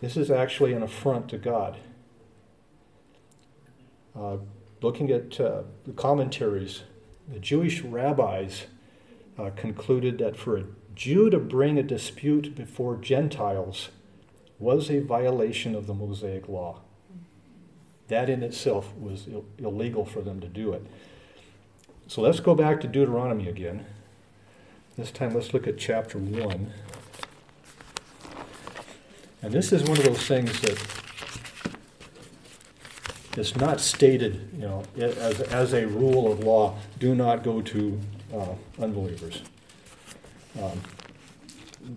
this 0.00 0.16
is 0.18 0.30
actually 0.30 0.74
an 0.74 0.82
affront 0.82 1.28
to 1.30 1.38
God. 1.38 1.78
Uh, 4.14 4.36
looking 4.82 5.10
at 5.10 5.40
uh, 5.40 5.62
the 5.84 5.92
commentaries, 5.92 6.82
the 7.28 7.38
Jewish 7.38 7.82
rabbis 7.82 8.66
uh, 9.38 9.50
concluded 9.50 10.18
that 10.18 10.36
for 10.36 10.56
a 10.56 10.64
Jew 10.94 11.30
to 11.30 11.38
bring 11.38 11.78
a 11.78 11.82
dispute 11.82 12.54
before 12.54 12.96
Gentiles 12.96 13.88
was 14.58 14.90
a 14.90 15.00
violation 15.00 15.74
of 15.74 15.86
the 15.86 15.94
Mosaic 15.94 16.48
law. 16.48 16.80
That 18.08 18.28
in 18.28 18.42
itself 18.42 18.94
was 18.96 19.26
Ill- 19.28 19.46
illegal 19.58 20.04
for 20.04 20.20
them 20.20 20.40
to 20.40 20.48
do 20.48 20.72
it. 20.72 20.86
So 22.06 22.20
let's 22.20 22.40
go 22.40 22.54
back 22.54 22.80
to 22.82 22.88
Deuteronomy 22.88 23.48
again. 23.48 23.86
This 24.98 25.10
time 25.10 25.34
let's 25.34 25.54
look 25.54 25.66
at 25.66 25.78
chapter 25.78 26.18
1. 26.18 26.72
And 29.40 29.52
this 29.52 29.72
is 29.72 29.82
one 29.84 29.96
of 29.96 30.04
those 30.04 30.26
things 30.26 30.60
that 30.60 31.01
is 33.36 33.56
not 33.56 33.80
stated, 33.80 34.48
you 34.52 34.62
know, 34.62 34.82
as, 34.96 35.40
as 35.40 35.72
a 35.72 35.86
rule 35.86 36.30
of 36.30 36.40
law, 36.40 36.76
do 36.98 37.14
not 37.14 37.42
go 37.42 37.62
to 37.62 37.98
uh, 38.34 38.54
unbelievers. 38.80 39.42
Um, 40.60 40.80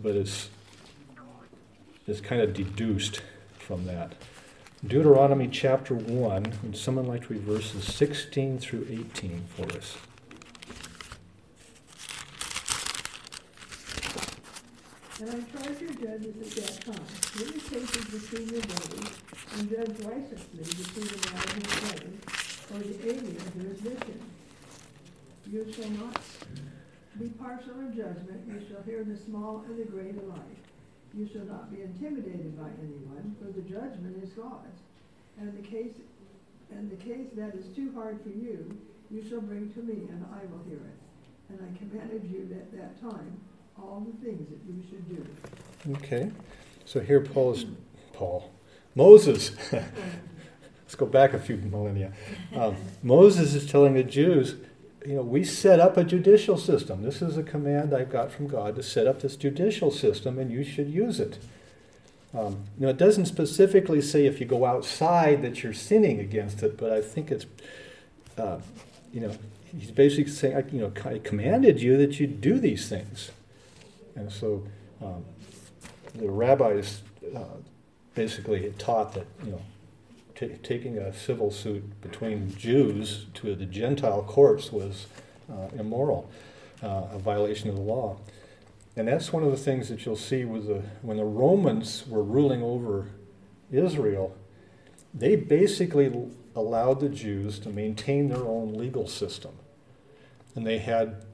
but 0.02 0.16
it's, 0.16 0.50
it's 2.08 2.22
kind 2.22 2.42
of 2.42 2.54
deduced 2.54 3.22
from 3.58 3.86
that. 3.86 4.14
Deuteronomy 4.86 5.48
chapter 5.48 5.96
1, 5.96 6.54
would 6.64 6.78
someone 6.78 7.08
like 7.08 7.28
to 7.28 7.34
read 7.34 7.42
verses 7.42 7.84
16 7.94 8.60
through 8.60 8.88
18 8.90 9.46
for 9.56 9.66
us? 9.76 9.98
And 15.18 15.30
I 15.30 15.40
charge 15.48 15.80
your 15.80 15.94
judges 15.94 16.36
at 16.36 16.52
that 16.60 16.92
time, 16.92 17.08
the 17.38 17.46
cases 17.46 18.04
between 18.12 18.50
your 18.50 18.62
brothers, 18.68 19.16
and 19.56 19.70
judge 19.72 19.96
righteously 20.04 20.60
between 20.60 21.08
the 21.08 21.32
man 21.32 21.44
and 21.56 21.64
his 21.64 21.80
brother, 21.80 22.12
or 22.74 22.80
the 22.80 23.00
alien 23.08 23.40
who 23.56 23.72
is 23.72 23.82
with 23.82 24.04
him. 24.04 24.20
You 25.48 25.72
shall 25.72 25.90
not 25.92 26.20
be 27.18 27.30
partial 27.30 27.80
in 27.80 27.96
judgment, 27.96 28.44
you 28.46 28.60
shall 28.68 28.84
hear 28.84 29.06
the 29.06 29.16
small 29.16 29.64
and 29.70 29.80
the 29.80 29.86
great 29.86 30.18
alike. 30.18 30.60
You 31.14 31.30
shall 31.32 31.46
not 31.46 31.72
be 31.72 31.84
intimidated 31.84 32.60
by 32.60 32.68
anyone, 32.84 33.38
for 33.40 33.54
the 33.54 33.62
judgment 33.62 34.22
is 34.22 34.32
God's. 34.32 34.84
And 35.40 35.58
the 35.58 35.66
case, 35.66 35.96
and 36.72 36.92
the 36.92 36.98
case 36.98 37.28
that 37.38 37.56
is 37.56 37.74
too 37.74 37.94
hard 37.96 38.20
for 38.22 38.36
you, 38.36 38.78
you 39.10 39.24
shall 39.24 39.40
bring 39.40 39.72
to 39.76 39.80
me, 39.80 40.10
and 40.12 40.26
I 40.36 40.44
will 40.52 40.64
hear 40.68 40.84
it. 40.84 41.00
And 41.48 41.60
I 41.64 41.72
commanded 41.78 42.30
you 42.30 42.50
at 42.52 42.70
that 42.76 43.00
time 43.00 43.40
all 43.78 44.06
the 44.06 44.26
things 44.26 44.48
that 44.50 44.60
you 44.68 44.84
should 44.90 45.08
do. 45.10 45.96
Okay. 45.98 46.32
So 46.86 47.00
here 47.00 47.22
Paul 47.22 47.54
is, 47.54 47.66
Paul, 48.14 48.52
Moses. 48.94 49.52
Let's 49.72 50.96
go 50.96 51.06
back 51.06 51.34
a 51.34 51.40
few 51.40 51.58
millennia. 51.58 52.14
Um, 52.56 52.76
Moses 53.04 53.54
is 53.54 53.66
telling 53.70 53.96
the 53.96 54.04
Jews, 54.04 54.56
you 55.06 55.16
know, 55.16 55.22
we 55.22 55.44
set 55.44 55.80
up 55.80 55.98
a 55.98 56.04
judicial 56.04 56.58
system. 56.58 57.04
This 57.04 57.22
is 57.22 57.38
a 57.38 57.44
command 57.44 57.94
I've 57.94 58.12
got 58.12 58.32
from 58.32 58.48
God 58.48 58.76
to 58.76 58.84
set 58.84 59.08
up 59.08 59.22
this 59.22 59.36
judicial 59.36 59.92
system, 59.92 60.40
and 60.40 60.52
you 60.52 60.64
should 60.64 60.90
use 60.90 61.20
it. 61.20 61.40
Um, 62.34 62.66
you 62.78 62.86
know, 62.86 62.90
it 62.90 62.98
doesn't 62.98 63.26
specifically 63.26 64.02
say 64.02 64.26
if 64.26 64.40
you 64.40 64.46
go 64.46 64.66
outside 64.66 65.42
that 65.44 65.64
you're 65.64 65.74
sinning 65.74 66.20
against 66.20 66.64
it, 66.64 66.78
but 66.78 66.92
I 66.92 67.02
think 67.02 67.32
it's, 67.32 67.46
uh, 68.38 68.60
you 69.14 69.22
know, 69.22 69.36
he's 69.78 69.92
basically 69.92 70.32
saying, 70.32 70.56
I, 70.56 70.64
you 70.72 70.82
know, 70.82 70.92
I 71.06 71.20
commanded 71.20 71.82
you 71.82 71.98
that 71.98 72.20
you 72.20 72.28
do 72.28 72.60
these 72.60 72.90
things. 72.90 73.32
And 74.16 74.32
so 74.32 74.66
um, 75.02 75.26
the 76.16 76.30
rabbis 76.30 77.02
uh, 77.36 77.40
basically 78.14 78.74
taught 78.78 79.14
that, 79.14 79.28
you 79.44 79.52
know, 79.52 79.62
t- 80.36 80.58
taking 80.64 80.98
a 80.98 81.14
civil 81.14 81.52
suit 81.52 82.02
between 82.02 82.56
Jews 82.56 83.26
to 83.36 83.56
the 83.56 83.66
Gentile 83.66 84.24
courts 84.24 84.72
was 84.72 85.08
uh, 85.52 85.68
immoral, 85.78 86.30
uh, 86.82 87.08
a 87.12 87.20
violation 87.20 87.70
of 87.70 87.76
the 87.76 87.82
law. 87.82 88.18
And 88.96 89.08
that's 89.08 89.34
one 89.34 89.44
of 89.44 89.52
the 89.52 89.58
things 89.58 89.90
that 89.90 90.06
you'll 90.06 90.16
see 90.16 90.46
with 90.46 90.68
the, 90.68 90.82
when 91.02 91.18
the 91.18 91.26
Romans 91.26 92.06
were 92.08 92.24
ruling 92.24 92.64
over 92.64 93.08
Israel, 93.72 94.36
they 95.14 95.36
basically 95.36 96.12
allowed 96.56 97.02
the 97.02 97.10
Jews 97.10 97.60
to 97.60 97.70
maintain 97.70 98.30
their 98.30 98.44
own 98.44 98.74
legal 98.74 99.08
system. 99.08 99.52
And 100.56 100.66
they 100.66 100.78
had 100.78 101.26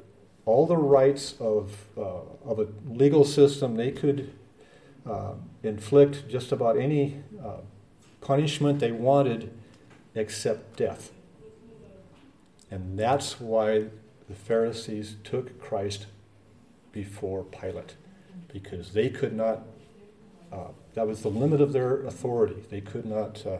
all 0.46 0.66
the 0.66 0.78
rights 0.78 1.36
of, 1.40 1.86
uh, 1.98 2.22
of 2.46 2.60
a 2.60 2.68
legal 2.88 3.24
system. 3.24 3.76
They 3.76 3.92
could 3.92 4.34
uh, 5.06 5.34
inflict 5.64 6.28
just 6.28 6.52
about 6.52 6.78
any 6.78 7.22
uh, 7.44 7.58
punishment 8.22 8.80
they 8.80 8.92
wanted 8.92 9.52
except 10.16 10.78
death. 10.78 11.12
And 12.70 12.98
that's 12.98 13.40
why 13.40 13.86
the 14.30 14.36
Pharisees 14.36 15.18
took 15.24 15.62
Christ 15.62 16.06
before 16.92 17.44
Pilate, 17.44 17.96
because 18.52 18.94
they 18.94 19.10
could 19.10 19.34
not, 19.34 19.64
uh, 20.52 20.70
that 20.94 21.08
was 21.08 21.22
the 21.22 21.30
limit 21.30 21.62
of 21.62 21.74
their 21.74 22.02
authority. 22.06 22.64
They 22.70 22.82
could 22.82 23.06
not 23.06 23.46
uh, 23.46 23.58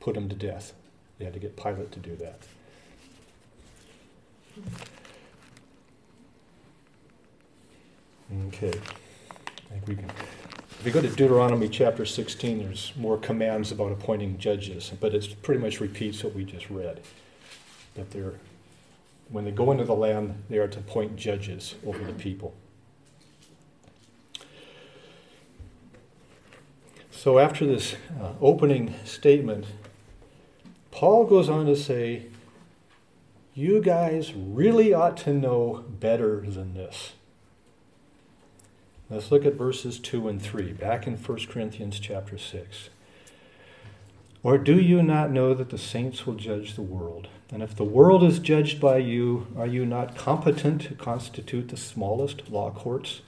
put 0.00 0.16
him 0.16 0.28
to 0.28 0.34
death. 0.34 0.72
They 1.18 1.24
had 1.24 1.34
to 1.34 1.40
get 1.40 1.56
Pilate 1.56 1.92
to 1.92 2.00
do 2.00 2.16
that. 2.16 2.40
Okay. 8.48 8.68
I 8.68 9.72
think 9.74 9.88
we 9.88 9.96
can. 9.96 10.10
If 10.80 10.86
you 10.86 10.92
go 10.92 11.02
to 11.02 11.08
Deuteronomy 11.08 11.68
chapter 11.68 12.04
16, 12.04 12.58
there's 12.58 12.92
more 12.96 13.16
commands 13.18 13.70
about 13.70 13.92
appointing 13.92 14.38
judges, 14.38 14.92
but 15.00 15.14
it 15.14 15.36
pretty 15.42 15.60
much 15.60 15.80
repeats 15.80 16.24
what 16.24 16.34
we 16.34 16.44
just 16.44 16.70
read. 16.70 17.00
That 17.94 18.10
they're, 18.10 18.34
when 19.28 19.44
they 19.44 19.50
go 19.50 19.70
into 19.70 19.84
the 19.84 19.94
land, 19.94 20.42
they 20.48 20.58
are 20.58 20.66
to 20.68 20.78
appoint 20.78 21.16
judges 21.16 21.74
over 21.86 22.02
the 22.02 22.12
people. 22.12 22.54
So 27.10 27.38
after 27.38 27.66
this 27.66 27.94
uh, 28.20 28.32
opening 28.40 28.94
statement, 29.04 29.66
Paul 30.90 31.26
goes 31.26 31.48
on 31.48 31.66
to 31.66 31.76
say, 31.76 32.26
You 33.54 33.80
guys 33.80 34.32
really 34.34 34.92
ought 34.92 35.16
to 35.18 35.32
know 35.32 35.84
better 35.88 36.40
than 36.40 36.74
this. 36.74 37.12
Let's 39.12 39.30
look 39.30 39.44
at 39.44 39.56
verses 39.56 39.98
2 39.98 40.26
and 40.26 40.40
3, 40.40 40.72
back 40.72 41.06
in 41.06 41.18
1 41.18 41.38
Corinthians 41.50 42.00
chapter 42.00 42.38
6. 42.38 42.88
Or 44.42 44.56
do 44.56 44.80
you 44.80 45.02
not 45.02 45.30
know 45.30 45.52
that 45.52 45.68
the 45.68 45.76
saints 45.76 46.26
will 46.26 46.32
judge 46.32 46.76
the 46.76 46.80
world? 46.80 47.28
And 47.50 47.62
if 47.62 47.76
the 47.76 47.84
world 47.84 48.24
is 48.24 48.38
judged 48.38 48.80
by 48.80 48.96
you, 48.96 49.48
are 49.54 49.66
you 49.66 49.84
not 49.84 50.16
competent 50.16 50.80
to 50.82 50.94
constitute 50.94 51.68
the 51.68 51.76
smallest 51.76 52.48
law 52.50 52.70
courts? 52.70 53.20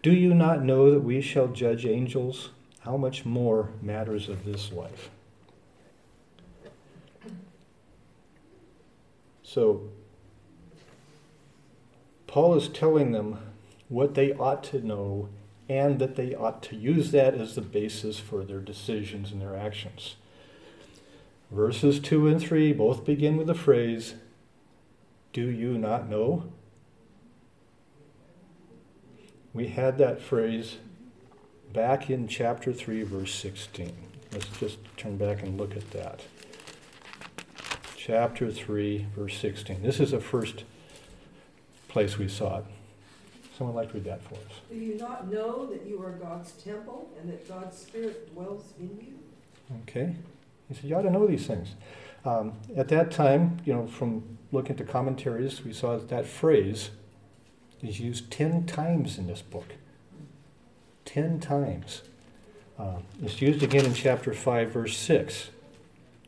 Do 0.00 0.12
you 0.12 0.32
not 0.32 0.62
know 0.62 0.92
that 0.92 1.00
we 1.00 1.20
shall 1.20 1.48
judge 1.48 1.84
angels? 1.84 2.50
How 2.82 2.96
much 2.96 3.24
more 3.24 3.70
matters 3.82 4.28
of 4.28 4.44
this 4.44 4.70
life? 4.70 5.10
So, 9.42 9.88
Paul 12.28 12.54
is 12.54 12.68
telling 12.68 13.10
them 13.10 13.40
what 13.88 14.14
they 14.14 14.32
ought 14.32 14.64
to 14.64 14.84
know 14.84 15.28
and 15.68 15.98
that 15.98 16.16
they 16.16 16.34
ought 16.34 16.62
to 16.62 16.76
use 16.76 17.10
that 17.10 17.34
as 17.34 17.54
the 17.54 17.60
basis 17.60 18.18
for 18.18 18.44
their 18.44 18.60
decisions 18.60 19.32
and 19.32 19.40
their 19.40 19.56
actions. 19.56 20.16
Verses 21.50 22.00
2 22.00 22.28
and 22.28 22.40
3 22.40 22.72
both 22.72 23.04
begin 23.04 23.36
with 23.36 23.46
the 23.46 23.54
phrase, 23.54 24.14
Do 25.32 25.48
you 25.48 25.78
not 25.78 26.08
know? 26.08 26.52
We 29.52 29.68
had 29.68 29.98
that 29.98 30.20
phrase 30.20 30.76
back 31.72 32.10
in 32.10 32.28
chapter 32.28 32.72
3, 32.72 33.02
verse 33.04 33.34
16. 33.34 33.92
Let's 34.32 34.48
just 34.58 34.78
turn 34.96 35.16
back 35.16 35.42
and 35.42 35.56
look 35.56 35.76
at 35.76 35.90
that. 35.92 36.20
Chapter 37.96 38.50
3, 38.50 39.06
verse 39.16 39.38
16. 39.38 39.82
This 39.82 39.98
is 39.98 40.10
the 40.10 40.20
first 40.20 40.64
place 41.88 42.18
we 42.18 42.28
saw 42.28 42.58
it. 42.58 42.64
Someone 43.56 43.74
like 43.74 43.88
to 43.88 43.94
read 43.94 44.04
that 44.04 44.22
for 44.22 44.34
us. 44.34 44.60
Do 44.70 44.76
you 44.76 44.96
not 44.96 45.30
know 45.30 45.66
that 45.66 45.86
you 45.86 46.02
are 46.02 46.10
God's 46.10 46.52
temple 46.52 47.08
and 47.18 47.30
that 47.30 47.48
God's 47.48 47.78
Spirit 47.78 48.32
dwells 48.34 48.74
in 48.78 48.98
you? 49.00 49.18
Okay. 49.82 50.14
He 50.68 50.74
said, 50.74 50.84
You 50.84 50.96
ought 50.96 51.02
to 51.02 51.10
know 51.10 51.26
these 51.26 51.46
things. 51.46 51.74
Um, 52.24 52.54
at 52.76 52.88
that 52.88 53.10
time, 53.10 53.58
you 53.64 53.72
know, 53.72 53.86
from 53.86 54.38
looking 54.52 54.72
at 54.72 54.78
the 54.78 54.84
commentaries, 54.84 55.64
we 55.64 55.72
saw 55.72 55.96
that, 55.96 56.08
that 56.08 56.26
phrase 56.26 56.90
is 57.82 58.00
used 58.00 58.30
10 58.30 58.66
times 58.66 59.16
in 59.16 59.26
this 59.26 59.42
book. 59.42 59.74
10 61.06 61.40
times. 61.40 62.02
Uh, 62.78 62.96
it's 63.22 63.40
used 63.40 63.62
again 63.62 63.86
in 63.86 63.94
chapter 63.94 64.34
5, 64.34 64.70
verse 64.70 64.96
6. 64.98 65.50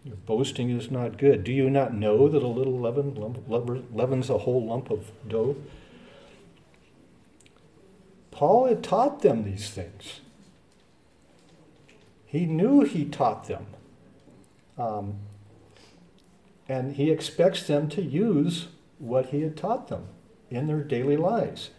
Your 0.04 0.16
boasting 0.16 0.70
is 0.70 0.90
not 0.90 1.18
good. 1.18 1.44
Do 1.44 1.52
you 1.52 1.68
not 1.68 1.92
know 1.92 2.28
that 2.28 2.42
a 2.42 2.46
little 2.46 2.78
leaven 2.78 3.14
leavens 3.92 4.30
a 4.30 4.38
whole 4.38 4.64
lump 4.64 4.90
of 4.90 5.10
dough? 5.28 5.56
Paul 8.38 8.68
had 8.68 8.84
taught 8.84 9.22
them 9.22 9.42
these 9.42 9.68
things. 9.68 10.20
He 12.24 12.46
knew 12.46 12.82
he 12.82 13.04
taught 13.04 13.48
them. 13.48 13.66
Um, 14.78 15.14
and 16.68 16.94
he 16.94 17.10
expects 17.10 17.66
them 17.66 17.88
to 17.88 18.00
use 18.00 18.68
what 19.00 19.30
he 19.30 19.40
had 19.40 19.56
taught 19.56 19.88
them 19.88 20.06
in 20.50 20.68
their 20.68 20.84
daily 20.84 21.16
lives 21.16 21.70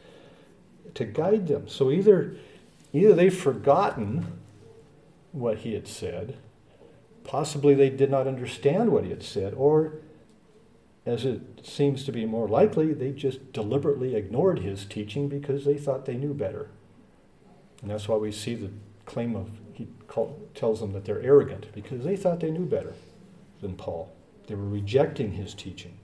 to 0.95 1.06
guide 1.06 1.48
them. 1.48 1.69
So 1.69 1.91
either, 1.91 2.36
either 2.91 3.13
they've 3.13 3.34
forgotten 3.34 4.41
what 5.32 5.60
he 5.60 5.76
had 5.76 5.88
said, 5.88 6.36
possibly 7.24 7.74
they 7.74 7.89
did 7.89 8.12
not 8.12 8.28
understand 8.28 8.91
what 8.91 9.06
he 9.06 9.12
had 9.12 9.24
said, 9.24 9.54
or 9.54 9.93
as 11.05 11.25
it 11.25 11.41
seems 11.63 12.03
to 12.05 12.12
be 12.12 12.25
more 12.25 12.47
likely, 12.47 12.93
they 12.93 13.12
just 13.12 13.53
deliberately 13.53 14.15
ignored 14.15 14.59
his 14.59 14.85
teaching 14.85 15.27
because 15.27 15.65
they 15.65 15.77
thought 15.77 16.05
they 16.05 16.15
knew 16.15 16.33
better. 16.33 16.69
And 17.81 17.89
that's 17.89 18.07
why 18.07 18.17
we 18.17 18.31
see 18.31 18.55
the 18.55 18.71
claim 19.05 19.35
of, 19.35 19.49
he 19.73 19.88
call, 20.07 20.39
tells 20.53 20.81
them 20.81 20.93
that 20.93 21.05
they're 21.05 21.21
arrogant 21.21 21.67
because 21.73 22.03
they 22.03 22.15
thought 22.15 22.41
they 22.41 22.51
knew 22.51 22.65
better 22.65 22.93
than 23.62 23.75
Paul. 23.75 24.12
They 24.47 24.55
were 24.55 24.67
rejecting 24.67 25.33
his 25.33 25.53
teaching. 25.53 25.97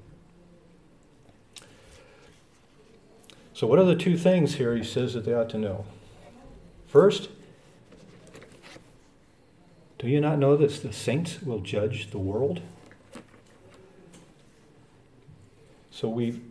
So, 3.54 3.68
what 3.68 3.80
are 3.80 3.86
the 3.86 3.96
two 3.96 4.18
things 4.18 4.56
here 4.56 4.76
he 4.76 4.84
says 4.84 5.14
that 5.14 5.26
they 5.26 5.34
ought 5.34 5.50
to 5.52 5.58
know? 5.58 5.86
First, 6.88 7.30
do 9.98 10.08
you 10.08 10.20
not 10.20 10.40
know 10.40 10.58
that 10.58 10.84
the 10.84 10.94
saints 10.94 11.42
will 11.42 11.60
judge 11.60 12.12
the 12.12 12.20
world? 12.20 12.62
So 15.96 16.10
we, 16.10 16.42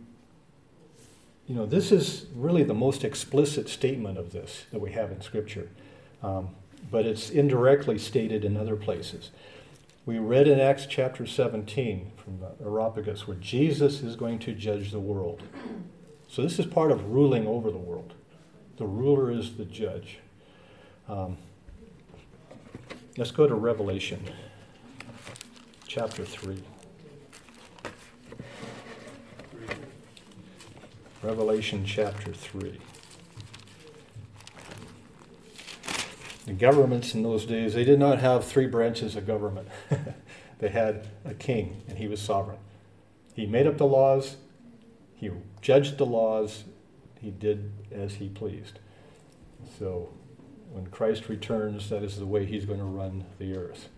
you 1.45 1.53
know, 1.53 1.67
this 1.67 1.91
is 1.91 2.25
really 2.33 2.63
the 2.63 2.73
most 2.73 3.03
explicit 3.03 3.69
statement 3.69 4.17
of 4.17 4.31
this 4.31 4.65
that 4.71 4.79
we 4.79 4.93
have 4.93 5.11
in 5.11 5.21
Scripture, 5.21 5.69
um, 6.23 6.49
but 6.89 7.05
it's 7.05 7.29
indirectly 7.29 7.99
stated 7.99 8.43
in 8.43 8.57
other 8.57 8.75
places. 8.75 9.29
We 10.07 10.17
read 10.17 10.47
in 10.47 10.59
Acts 10.59 10.87
chapter 10.87 11.27
17 11.27 12.13
from 12.17 12.39
the 12.39 12.53
Areopagus 12.65 13.27
where 13.27 13.37
Jesus 13.37 14.01
is 14.01 14.15
going 14.15 14.39
to 14.39 14.53
judge 14.53 14.91
the 14.91 14.99
world. 14.99 15.43
So 16.27 16.41
this 16.41 16.57
is 16.57 16.65
part 16.65 16.91
of 16.91 17.05
ruling 17.11 17.45
over 17.45 17.69
the 17.69 17.77
world. 17.77 18.15
The 18.77 18.87
ruler 18.87 19.29
is 19.29 19.57
the 19.57 19.65
judge. 19.65 20.17
Um, 21.07 21.37
let's 23.15 23.29
go 23.29 23.45
to 23.45 23.53
Revelation 23.53 24.23
chapter 25.87 26.25
3. 26.25 26.63
Revelation 31.25 31.83
chapter 31.85 32.31
3. 32.31 32.79
The 36.45 36.53
governments 36.53 37.15
in 37.15 37.23
those 37.23 37.47
days, 37.47 37.73
they 37.73 37.83
did 37.83 37.97
not 37.97 38.19
have 38.19 38.45
three 38.45 38.67
branches 38.67 39.15
of 39.15 39.25
government. 39.25 39.67
they 40.59 40.69
had 40.69 41.07
a 41.25 41.33
king, 41.33 41.81
and 41.87 41.97
he 41.97 42.07
was 42.07 42.21
sovereign. 42.21 42.59
He 43.33 43.47
made 43.47 43.65
up 43.65 43.79
the 43.79 43.87
laws, 43.87 44.35
he 45.15 45.31
judged 45.63 45.97
the 45.97 46.05
laws, 46.05 46.65
he 47.19 47.31
did 47.31 47.71
as 47.91 48.13
he 48.13 48.29
pleased. 48.29 48.77
So 49.79 50.13
when 50.69 50.85
Christ 50.87 51.27
returns, 51.27 51.89
that 51.89 52.03
is 52.03 52.19
the 52.19 52.27
way 52.27 52.45
he's 52.45 52.65
going 52.65 52.79
to 52.79 52.85
run 52.85 53.25
the 53.39 53.57
earth. 53.57 53.89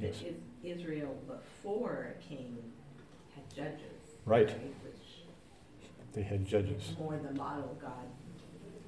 Yes. 0.00 0.22
Israel 0.62 1.18
before 1.26 2.14
a 2.16 2.22
king 2.22 2.58
had 3.34 3.52
judges. 3.52 3.80
Right. 4.24 4.46
right? 4.46 4.56
They 6.14 6.22
had 6.22 6.46
judges. 6.46 6.94
More 6.98 7.18
the 7.18 7.36
model 7.36 7.76
God 7.80 7.92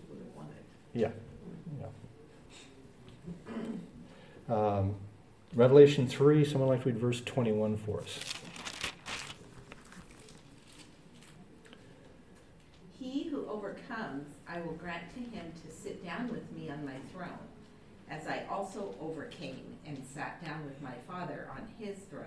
would 0.09 0.19
have 0.19 0.37
wanted. 0.37 0.55
Yeah. 0.95 1.11
yeah. 1.81 1.87
Um, 4.55 4.95
Revelation 5.55 6.07
3, 6.07 6.45
someone 6.45 6.69
like 6.69 6.83
to 6.85 6.91
read 6.91 6.99
verse 6.99 7.21
21 7.23 7.79
for 7.79 8.01
us. 8.01 8.21
He 12.97 13.25
who 13.25 13.49
overcomes, 13.49 14.29
I 14.49 14.61
will 14.61 14.75
grant 14.75 15.13
to 15.15 15.21
him 15.21 15.53
to 15.67 15.75
sit 15.75 16.05
down 16.05 16.31
with 16.31 16.53
me 16.53 16.71
on 16.71 16.85
my 16.85 16.95
throne, 17.13 17.39
as 18.09 18.29
I 18.29 18.45
also 18.49 18.95
overcame 19.01 19.77
and 19.85 20.01
sat 20.15 20.45
down 20.45 20.65
with 20.65 20.81
my 20.81 20.95
Father 21.09 21.49
on 21.51 21.67
his 21.79 21.97
throne. 22.09 22.27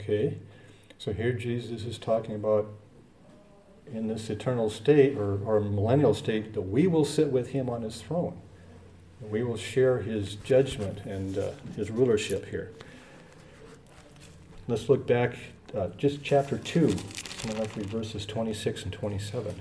Okay. 0.00 0.38
So 0.96 1.12
here 1.12 1.32
Jesus 1.32 1.84
is 1.84 1.98
talking 1.98 2.34
about 2.34 2.66
in 3.92 4.06
this 4.06 4.30
eternal 4.30 4.70
state 4.70 5.16
or, 5.16 5.38
or 5.44 5.60
millennial 5.60 6.14
state 6.14 6.54
that 6.54 6.62
we 6.62 6.86
will 6.86 7.04
sit 7.04 7.28
with 7.28 7.50
him 7.50 7.68
on 7.68 7.82
his 7.82 8.00
throne. 8.00 8.40
We 9.20 9.42
will 9.42 9.56
share 9.56 9.98
his 9.98 10.36
judgment 10.36 11.04
and 11.04 11.36
uh, 11.36 11.50
his 11.76 11.90
rulership 11.90 12.48
here. 12.48 12.70
Let's 14.66 14.88
look 14.88 15.06
back, 15.06 15.36
uh, 15.76 15.88
just 15.98 16.22
chapter 16.22 16.56
2. 16.56 16.96
I'm 17.42 17.54
going 17.54 17.68
to 17.68 17.78
read 17.78 17.88
verses 17.88 18.24
26 18.24 18.84
and 18.84 18.92
27. 18.92 19.60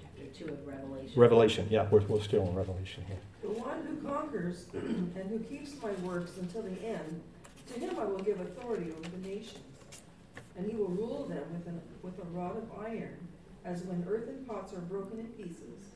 Chapter 0.00 0.44
2 0.44 0.52
of 0.52 0.66
Revelation. 0.66 1.20
Revelation, 1.20 1.66
yeah, 1.70 1.88
we're, 1.90 2.00
we're 2.00 2.20
still 2.20 2.46
in 2.46 2.54
Revelation 2.54 3.04
here. 3.08 3.18
The 3.42 3.48
one 3.48 3.78
who 3.86 4.08
conquers 4.08 4.66
and 4.74 5.30
who 5.30 5.38
keeps 5.40 5.72
my 5.82 5.90
works 6.06 6.32
until 6.38 6.62
the 6.62 6.84
end, 6.84 7.20
to 7.72 7.80
him 7.80 7.98
I 7.98 8.04
will 8.04 8.18
give 8.18 8.40
authority 8.40 8.92
over 8.92 9.08
the 9.08 9.28
nations 9.28 9.58
and 10.56 10.70
he 10.70 10.76
will 10.76 10.88
rule 10.88 11.26
them 11.28 11.42
with, 11.52 11.66
an, 11.66 11.80
with 12.02 12.18
a 12.18 12.24
rod 12.32 12.56
of 12.56 12.64
iron, 12.78 13.16
as 13.64 13.82
when 13.82 14.06
earthen 14.08 14.44
pots 14.46 14.72
are 14.72 14.80
broken 14.80 15.18
in 15.18 15.26
pieces, 15.26 15.94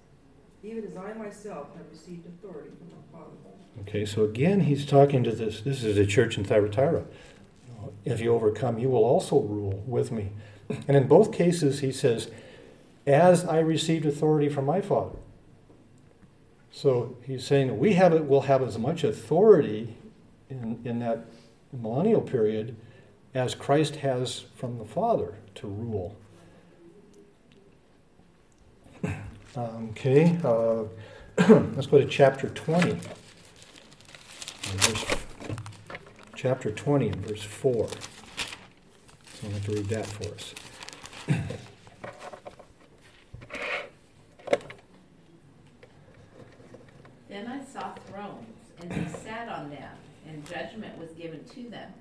even 0.62 0.84
as 0.84 0.96
I 0.96 1.12
myself 1.12 1.68
have 1.76 1.86
received 1.90 2.26
authority 2.26 2.70
from 2.78 2.88
my 2.88 3.18
Father. 3.18 3.36
Okay, 3.82 4.04
so 4.04 4.24
again, 4.24 4.60
he's 4.60 4.84
talking 4.84 5.22
to 5.24 5.32
this. 5.32 5.60
This 5.60 5.84
is 5.84 5.96
a 5.96 6.06
church 6.06 6.36
in 6.36 6.44
Thyatira. 6.44 7.04
If 8.04 8.20
you 8.20 8.34
overcome, 8.34 8.78
you 8.78 8.88
will 8.88 9.04
also 9.04 9.40
rule 9.40 9.82
with 9.86 10.10
me. 10.10 10.30
And 10.86 10.96
in 10.96 11.06
both 11.06 11.32
cases, 11.32 11.80
he 11.80 11.92
says, 11.92 12.30
as 13.06 13.44
I 13.44 13.60
received 13.60 14.04
authority 14.04 14.48
from 14.48 14.66
my 14.66 14.80
Father. 14.80 15.16
So 16.70 17.16
he's 17.22 17.46
saying 17.46 17.78
we 17.78 17.94
have 17.94 18.12
it, 18.12 18.26
will 18.26 18.42
have 18.42 18.62
as 18.62 18.78
much 18.78 19.04
authority 19.04 19.96
in, 20.50 20.80
in 20.84 20.98
that 20.98 21.26
millennial 21.72 22.20
period 22.20 22.76
as 23.34 23.54
Christ 23.54 23.96
has 23.96 24.44
from 24.56 24.78
the 24.78 24.84
Father 24.84 25.34
to 25.56 25.66
rule. 25.66 26.16
okay, 29.56 30.38
uh, 30.42 30.84
let's 31.74 31.86
go 31.86 31.98
to 31.98 32.06
chapter 32.06 32.48
20. 32.48 32.98
Verse, 34.62 35.04
chapter 36.34 36.70
20 36.70 37.08
and 37.08 37.26
verse 37.26 37.42
4. 37.42 37.88
So 37.88 37.98
I'm 39.44 39.50
going 39.50 39.62
to 39.62 39.72
read 39.72 39.88
that 39.88 40.06
for 40.06 40.34
us. 40.34 40.54
then 47.28 47.46
I 47.46 47.62
saw 47.64 47.92
thrones, 48.10 48.56
and 48.80 48.90
they 48.90 49.06
sat 49.20 49.48
on 49.48 49.70
them, 49.70 49.90
and 50.26 50.46
judgment 50.46 50.98
was 50.98 51.10
given 51.10 51.44
to 51.44 51.70
them 51.70 51.92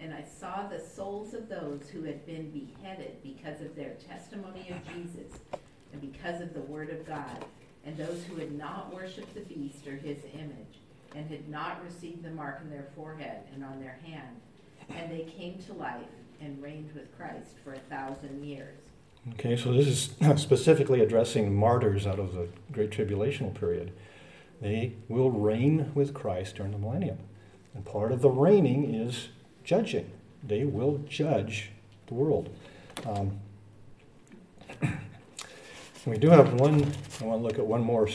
and 0.00 0.14
I 0.14 0.24
saw 0.24 0.66
the 0.66 0.80
souls 0.80 1.34
of 1.34 1.48
those 1.48 1.88
who 1.92 2.02
had 2.04 2.24
been 2.26 2.50
beheaded 2.50 3.22
because 3.22 3.60
of 3.60 3.76
their 3.76 3.94
testimony 4.08 4.70
of 4.70 4.94
Jesus 4.94 5.38
and 5.92 6.00
because 6.00 6.40
of 6.40 6.54
the 6.54 6.60
word 6.60 6.90
of 6.90 7.06
God, 7.06 7.44
and 7.84 7.96
those 7.96 8.24
who 8.24 8.36
had 8.36 8.52
not 8.52 8.94
worshipped 8.94 9.34
the 9.34 9.40
beast 9.40 9.86
or 9.86 9.96
his 9.96 10.18
image, 10.34 10.78
and 11.14 11.28
had 11.28 11.48
not 11.48 11.82
received 11.84 12.22
the 12.22 12.30
mark 12.30 12.60
in 12.62 12.70
their 12.70 12.86
forehead 12.94 13.42
and 13.52 13.64
on 13.64 13.80
their 13.80 13.98
hand, 14.04 14.40
and 14.90 15.10
they 15.10 15.24
came 15.36 15.58
to 15.58 15.72
life 15.72 16.06
and 16.40 16.62
reigned 16.62 16.92
with 16.94 17.14
Christ 17.16 17.56
for 17.64 17.74
a 17.74 17.78
thousand 17.78 18.44
years. 18.44 18.78
Okay, 19.34 19.56
so 19.56 19.72
this 19.72 19.86
is 19.86 20.10
specifically 20.40 21.00
addressing 21.00 21.54
martyrs 21.54 22.06
out 22.06 22.18
of 22.18 22.32
the 22.32 22.48
Great 22.72 22.90
Tribulational 22.90 23.52
period. 23.52 23.92
They 24.62 24.94
will 25.08 25.30
reign 25.30 25.90
with 25.94 26.14
Christ 26.14 26.56
during 26.56 26.72
the 26.72 26.78
millennium. 26.78 27.18
And 27.74 27.84
part 27.84 28.12
of 28.12 28.22
the 28.22 28.30
reigning 28.30 28.94
is 28.94 29.28
judging. 29.70 30.10
They 30.42 30.64
will 30.64 30.98
judge 31.08 31.70
the 32.08 32.14
world. 32.14 32.52
Um, 33.06 33.38
we 36.04 36.18
do 36.18 36.28
have 36.30 36.54
one, 36.54 36.92
I 37.20 37.24
want 37.24 37.40
to 37.40 37.46
look 37.46 37.56
at 37.56 37.66
one 37.66 37.84
more 37.84 38.08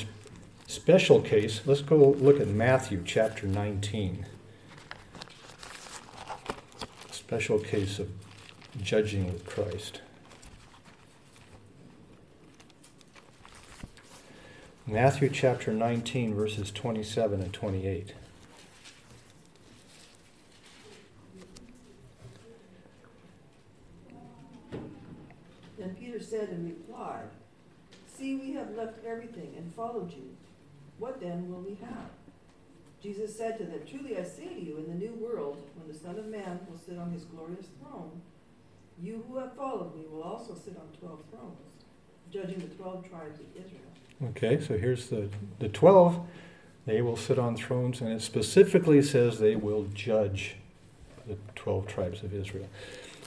special 0.67 1.21
case. 1.21 1.61
Let's 1.65 1.81
go 1.81 2.09
look 2.09 2.41
at 2.41 2.49
Matthew 2.49 3.01
chapter 3.05 3.47
19. 3.47 4.25
Special 7.11 7.59
case 7.59 7.99
of 7.99 8.09
judging 8.81 9.27
with 9.27 9.45
Christ. 9.45 10.01
Matthew 14.85 15.29
chapter 15.29 15.71
19, 15.71 16.35
verses 16.35 16.69
27 16.69 17.41
and 17.41 17.53
28. 17.53 18.13
Then 25.85 25.95
Peter 25.95 26.19
said 26.35 26.49
in 26.49 26.65
reply, 26.65 27.21
See, 28.07 28.35
we 28.35 28.53
have 28.53 28.75
left 28.75 29.05
everything 29.05 29.53
and 29.57 29.73
followed 29.73 30.11
you. 30.11 30.35
What 30.99 31.19
then 31.19 31.49
will 31.49 31.61
we 31.61 31.77
have? 31.81 32.09
Jesus 33.01 33.37
said 33.37 33.57
to 33.57 33.65
them, 33.65 33.81
Truly 33.89 34.17
I 34.17 34.23
say 34.23 34.47
to 34.47 34.61
you, 34.61 34.77
in 34.77 34.87
the 34.87 35.05
new 35.05 35.13
world, 35.13 35.61
when 35.75 35.87
the 35.87 35.97
Son 35.97 36.17
of 36.17 36.25
Man 36.27 36.59
will 36.69 36.77
sit 36.77 36.97
on 36.97 37.11
his 37.11 37.25
glorious 37.25 37.67
throne, 37.79 38.21
you 39.01 39.23
who 39.27 39.37
have 39.37 39.55
followed 39.55 39.95
me 39.95 40.05
will 40.09 40.23
also 40.23 40.55
sit 40.55 40.77
on 40.77 40.87
twelve 40.97 41.19
thrones, 41.29 41.57
judging 42.31 42.59
the 42.59 42.73
twelve 42.75 43.07
tribes 43.09 43.39
of 43.39 43.45
Israel. 43.53 44.29
Okay, 44.29 44.61
so 44.65 44.77
here's 44.77 45.09
the, 45.09 45.27
the 45.59 45.67
12. 45.67 46.25
They 46.85 47.01
will 47.01 47.17
sit 47.17 47.37
on 47.37 47.57
thrones, 47.57 47.99
and 47.99 48.13
it 48.13 48.21
specifically 48.21 49.01
says 49.01 49.39
they 49.39 49.57
will 49.57 49.87
judge 49.93 50.55
the 51.27 51.35
12 51.55 51.87
tribes 51.87 52.23
of 52.23 52.33
Israel. 52.33 52.67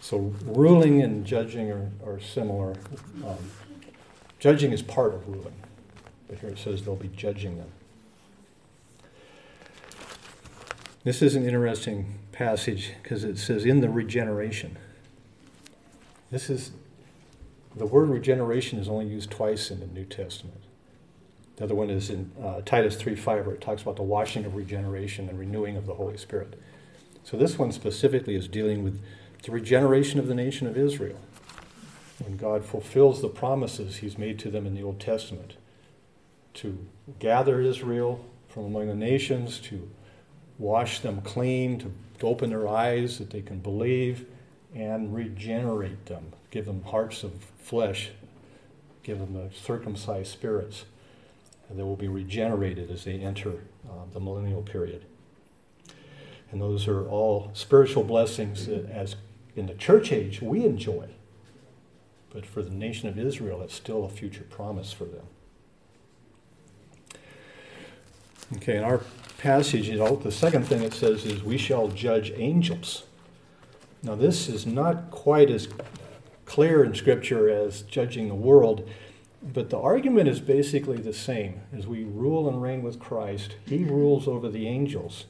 So 0.09 0.33
ruling 0.43 1.03
and 1.03 1.27
judging 1.27 1.71
are, 1.71 1.91
are 2.03 2.19
similar. 2.19 2.77
Um, 3.23 3.51
judging 4.39 4.73
is 4.73 4.81
part 4.81 5.13
of 5.13 5.29
ruling, 5.29 5.53
but 6.27 6.39
here 6.39 6.49
it 6.49 6.59
says 6.59 6.83
they'll 6.83 6.97
be 6.97 7.09
judging 7.09 7.59
them. 7.59 7.69
This 11.05 11.21
is 11.21 11.35
an 11.35 11.45
interesting 11.45 12.21
passage 12.33 12.95
because 13.03 13.23
it 13.23 13.37
says 13.37 13.67
in 13.67 13.83
the 13.83 13.91
regeneration. 13.91 14.79
This 16.31 16.49
is 16.49 16.71
the 17.77 17.85
word 17.85 18.09
regeneration 18.09 18.79
is 18.79 18.89
only 18.89 19.09
used 19.09 19.31
twice 19.31 19.71
in 19.71 19.81
the 19.81 19.87
New 19.89 20.07
Testament. 20.07 20.63
The 21.57 21.65
other 21.65 21.75
one 21.75 21.91
is 21.91 22.09
in 22.09 22.33
uh, 22.43 22.63
Titus 22.65 22.97
3 22.97 23.15
5, 23.15 23.45
where 23.45 23.55
it 23.57 23.61
talks 23.61 23.83
about 23.83 23.97
the 23.97 24.03
washing 24.05 24.47
of 24.47 24.57
regeneration 24.57 25.29
and 25.29 25.39
renewing 25.39 25.77
of 25.77 25.85
the 25.85 25.97
Holy 25.97 26.17
Spirit. 26.17 26.59
So 27.25 27.37
this 27.37 27.59
one 27.59 27.73
specifically 27.73 28.37
is 28.37 28.49
dealing 28.49 28.83
with 28.83 29.03
the 29.43 29.53
regeneration 29.53 30.19
of 30.19 30.27
the 30.27 30.35
nation 30.35 30.67
of 30.67 30.77
Israel. 30.77 31.19
When 32.19 32.37
God 32.37 32.65
fulfills 32.65 33.23
the 33.23 33.29
promises 33.29 33.99
he's 33.99 34.19
made 34.19 34.39
to 34.41 34.51
them 34.51 34.67
in 34.67 34.75
the 34.75 34.83
Old 34.83 34.99
Testament 35.01 35.55
to 36.55 36.87
gather 37.21 37.61
Israel 37.61 38.25
from 38.49 38.65
among 38.65 38.89
the 38.89 38.95
nations, 38.95 39.61
to 39.61 39.89
wash 40.59 41.01
them 41.01 41.21
clean, 41.21 41.79
to, 41.79 41.93
open 42.21 42.51
their 42.51 42.67
eyes 42.67 43.19
that 43.19 43.31
they 43.31 43.41
can 43.41 43.61
believe, 43.61 44.27
and 44.75 45.15
regenerate 45.15 46.07
them, 46.07 46.33
give 46.51 46.67
them 46.67 46.83
hearts 46.83 47.23
of 47.23 47.33
flesh, 47.61 48.11
give 49.05 49.21
them 49.21 49.35
the 49.35 49.55
circumcised 49.55 50.33
spirits. 50.33 50.85
And 51.69 51.79
they 51.79 51.85
will 51.85 51.95
be 51.95 52.09
regenerated 52.09 52.91
as 52.91 53.05
they 53.05 53.21
enter 53.21 53.51
uh, 53.89 53.93
the 54.13 54.19
millennial 54.19 54.63
period. 54.63 55.05
And 56.51 56.61
those 56.61 56.89
are 56.89 57.07
all 57.07 57.51
spiritual 57.53 58.03
blessings 58.03 58.67
that, 58.67 58.91
as 58.91 59.15
in 59.59 59.67
the 59.67 59.75
church 59.75 60.13
age, 60.13 60.41
we 60.41 60.65
enjoy. 60.65 61.09
But 62.31 62.47
for 62.47 62.63
the 62.63 62.71
nation 62.71 63.09
of 63.09 63.19
Israel, 63.19 63.63
it's 63.63 63.75
still 63.75 64.05
a 64.05 64.09
future 64.09 64.45
promise 64.45 64.93
for 64.93 65.05
them. 65.05 65.27
Okay, 68.57 68.77
in 68.77 68.85
our 68.85 69.03
passage, 69.39 69.89
you 69.89 69.99
know, 69.99 70.17
the 70.17 70.33
second 70.33 70.65
thing 70.65 70.83
it 70.83 70.95
says 70.95 71.25
is, 71.25 71.43
We 71.43 71.59
shall 71.59 71.89
judge 71.89 72.33
angels. 72.37 73.05
Now, 74.03 74.15
this 74.15 74.49
is 74.49 74.67
not 74.67 75.11
quite 75.11 75.51
as 75.51 75.69
clear 76.47 76.85
in 76.85 76.95
Scripture 76.95 77.49
as 77.49 77.83
judging 77.83 78.29
the 78.29 78.35
world, 78.35 78.89
but 79.43 79.71
the 79.71 79.79
argument 79.79 80.29
is 80.29 80.41
basically 80.41 80.99
the 80.99 81.13
same. 81.13 81.61
As 81.77 81.87
we 81.87 82.05
rule 82.05 82.49
and 82.49 82.63
reign 82.63 82.83
with 82.83 82.99
Christ, 82.99 83.57
He 83.67 83.85
rules 83.85 84.29
over 84.29 84.49
the 84.49 84.67
angels. 84.67 85.27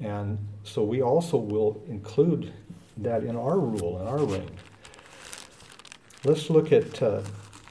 And 0.00 0.38
so 0.62 0.82
we 0.82 1.00
also 1.02 1.36
will 1.36 1.82
include 1.88 2.52
that 3.04 3.24
in 3.24 3.36
our 3.36 3.58
rule 3.58 4.00
in 4.00 4.06
our 4.06 4.24
reign. 4.24 4.50
Let's 6.24 6.50
look 6.50 6.72
at 6.72 7.02
uh, 7.02 7.22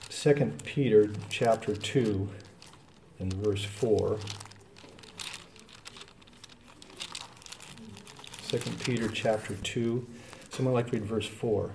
2 0.10 0.54
Peter 0.66 1.12
chapter 1.30 1.76
2 1.76 2.30
and 3.20 3.34
verse 3.34 3.64
4. 3.64 4.18
2 8.50 8.58
Peter 8.84 9.08
chapter 9.08 9.56
2. 9.56 10.06
Someone 10.50 10.74
like 10.74 10.88
to 10.88 10.98
read 10.98 11.06
verse 11.06 11.26
4. 11.28 11.72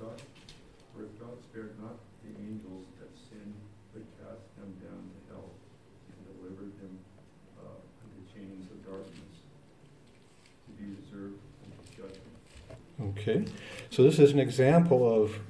For 0.00 1.02
if 1.04 1.20
God 1.20 1.38
spared 1.44 1.78
not 1.80 1.94
the 2.24 2.30
angels 2.42 2.86
that 2.98 3.10
sinned, 3.30 3.54
but 3.94 4.02
cast 4.18 4.42
them 4.58 4.74
down 4.82 4.98
to 5.06 5.18
hell, 5.32 5.50
and 6.10 6.18
delivered 6.40 6.72
them 6.80 6.98
uh, 7.62 7.78
into 8.02 8.20
chains 8.34 8.66
of 8.72 8.84
darkness, 8.84 9.34
to 10.66 10.70
be 10.82 10.90
reserved 10.98 11.38
unto 11.62 11.86
judgment. 11.94 13.09
Okay. 13.20 13.44
So 13.90 14.02
this 14.02 14.18
is 14.18 14.32
an 14.32 14.38
example 14.38 15.22
of 15.22 15.40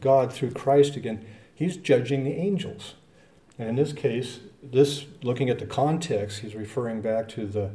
God 0.00 0.32
through 0.32 0.52
Christ 0.52 0.96
again. 0.96 1.26
He's 1.54 1.76
judging 1.76 2.24
the 2.24 2.32
angels. 2.32 2.94
And 3.58 3.68
in 3.68 3.76
this 3.76 3.92
case, 3.92 4.40
this 4.62 5.04
looking 5.22 5.50
at 5.50 5.58
the 5.58 5.66
context, 5.66 6.40
he's 6.40 6.54
referring 6.54 7.02
back 7.02 7.28
to 7.30 7.46
the, 7.46 7.70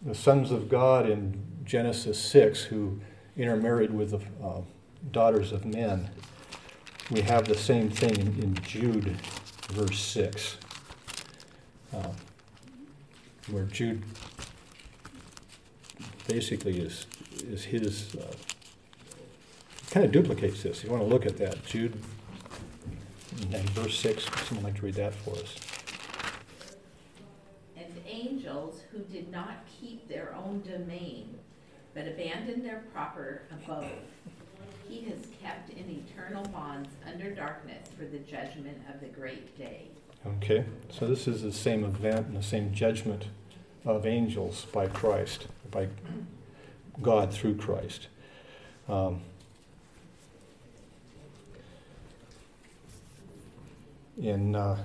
the 0.00 0.14
sons 0.14 0.50
of 0.50 0.70
God 0.70 1.08
in 1.08 1.42
Genesis 1.64 2.18
6 2.18 2.64
who 2.64 3.00
intermarried 3.36 3.92
with 3.92 4.10
the 4.12 4.20
uh, 4.42 4.62
daughters 5.10 5.52
of 5.52 5.66
men. 5.66 6.10
We 7.10 7.20
have 7.22 7.46
the 7.46 7.58
same 7.58 7.90
thing 7.90 8.16
in, 8.16 8.42
in 8.42 8.54
Jude, 8.62 9.16
verse 9.68 9.98
6, 9.98 10.56
uh, 11.94 12.08
where 13.50 13.64
Jude 13.64 14.02
basically 16.26 16.80
is, 16.80 17.06
is 17.46 17.64
his, 17.64 18.14
uh, 18.14 18.32
kind 19.92 20.06
of 20.06 20.10
duplicates 20.10 20.62
this. 20.62 20.82
You 20.82 20.90
want 20.90 21.02
to 21.02 21.08
look 21.08 21.26
at 21.26 21.36
that. 21.36 21.62
Jude, 21.66 21.92
and 23.52 23.68
verse 23.70 23.98
6, 23.98 24.24
someone 24.46 24.64
like 24.64 24.76
to 24.76 24.86
read 24.86 24.94
that 24.94 25.14
for 25.14 25.34
us. 25.34 25.54
And 27.76 27.92
angels 28.06 28.80
who 28.90 29.00
did 29.00 29.30
not 29.30 29.66
keep 29.80 30.08
their 30.08 30.34
own 30.34 30.62
domain, 30.62 31.38
but 31.92 32.08
abandoned 32.08 32.64
their 32.64 32.84
proper 32.94 33.42
abode, 33.52 33.84
he 34.88 35.02
has 35.02 35.26
kept 35.42 35.68
in 35.68 35.84
eternal 35.90 36.44
bonds 36.44 36.88
under 37.06 37.30
darkness 37.30 37.88
for 37.98 38.06
the 38.06 38.18
judgment 38.18 38.78
of 38.92 38.98
the 39.00 39.08
great 39.08 39.58
day. 39.58 39.88
Okay, 40.26 40.64
so 40.90 41.06
this 41.06 41.28
is 41.28 41.42
the 41.42 41.52
same 41.52 41.84
event 41.84 42.28
and 42.28 42.36
the 42.36 42.42
same 42.42 42.72
judgment 42.72 43.26
of 43.84 44.06
angels 44.06 44.64
by 44.72 44.86
Christ, 44.86 45.48
by 45.70 45.88
God 47.02 47.34
through 47.34 47.56
Christ. 47.56 48.06
Um, 48.88 49.22
in 54.20 54.54
uh, 54.54 54.78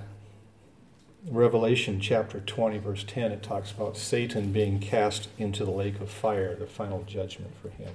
Revelation 1.28 2.00
chapter 2.00 2.40
20, 2.40 2.78
verse 2.78 3.04
10, 3.04 3.32
it 3.32 3.42
talks 3.42 3.72
about 3.72 3.96
Satan 3.96 4.52
being 4.52 4.78
cast 4.78 5.28
into 5.38 5.64
the 5.64 5.70
lake 5.70 6.00
of 6.00 6.10
fire, 6.10 6.54
the 6.54 6.66
final 6.66 7.02
judgment 7.02 7.52
for 7.60 7.68
him. 7.70 7.92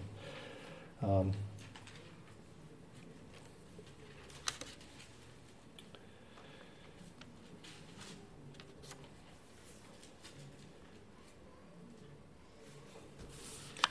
Um, 1.02 1.32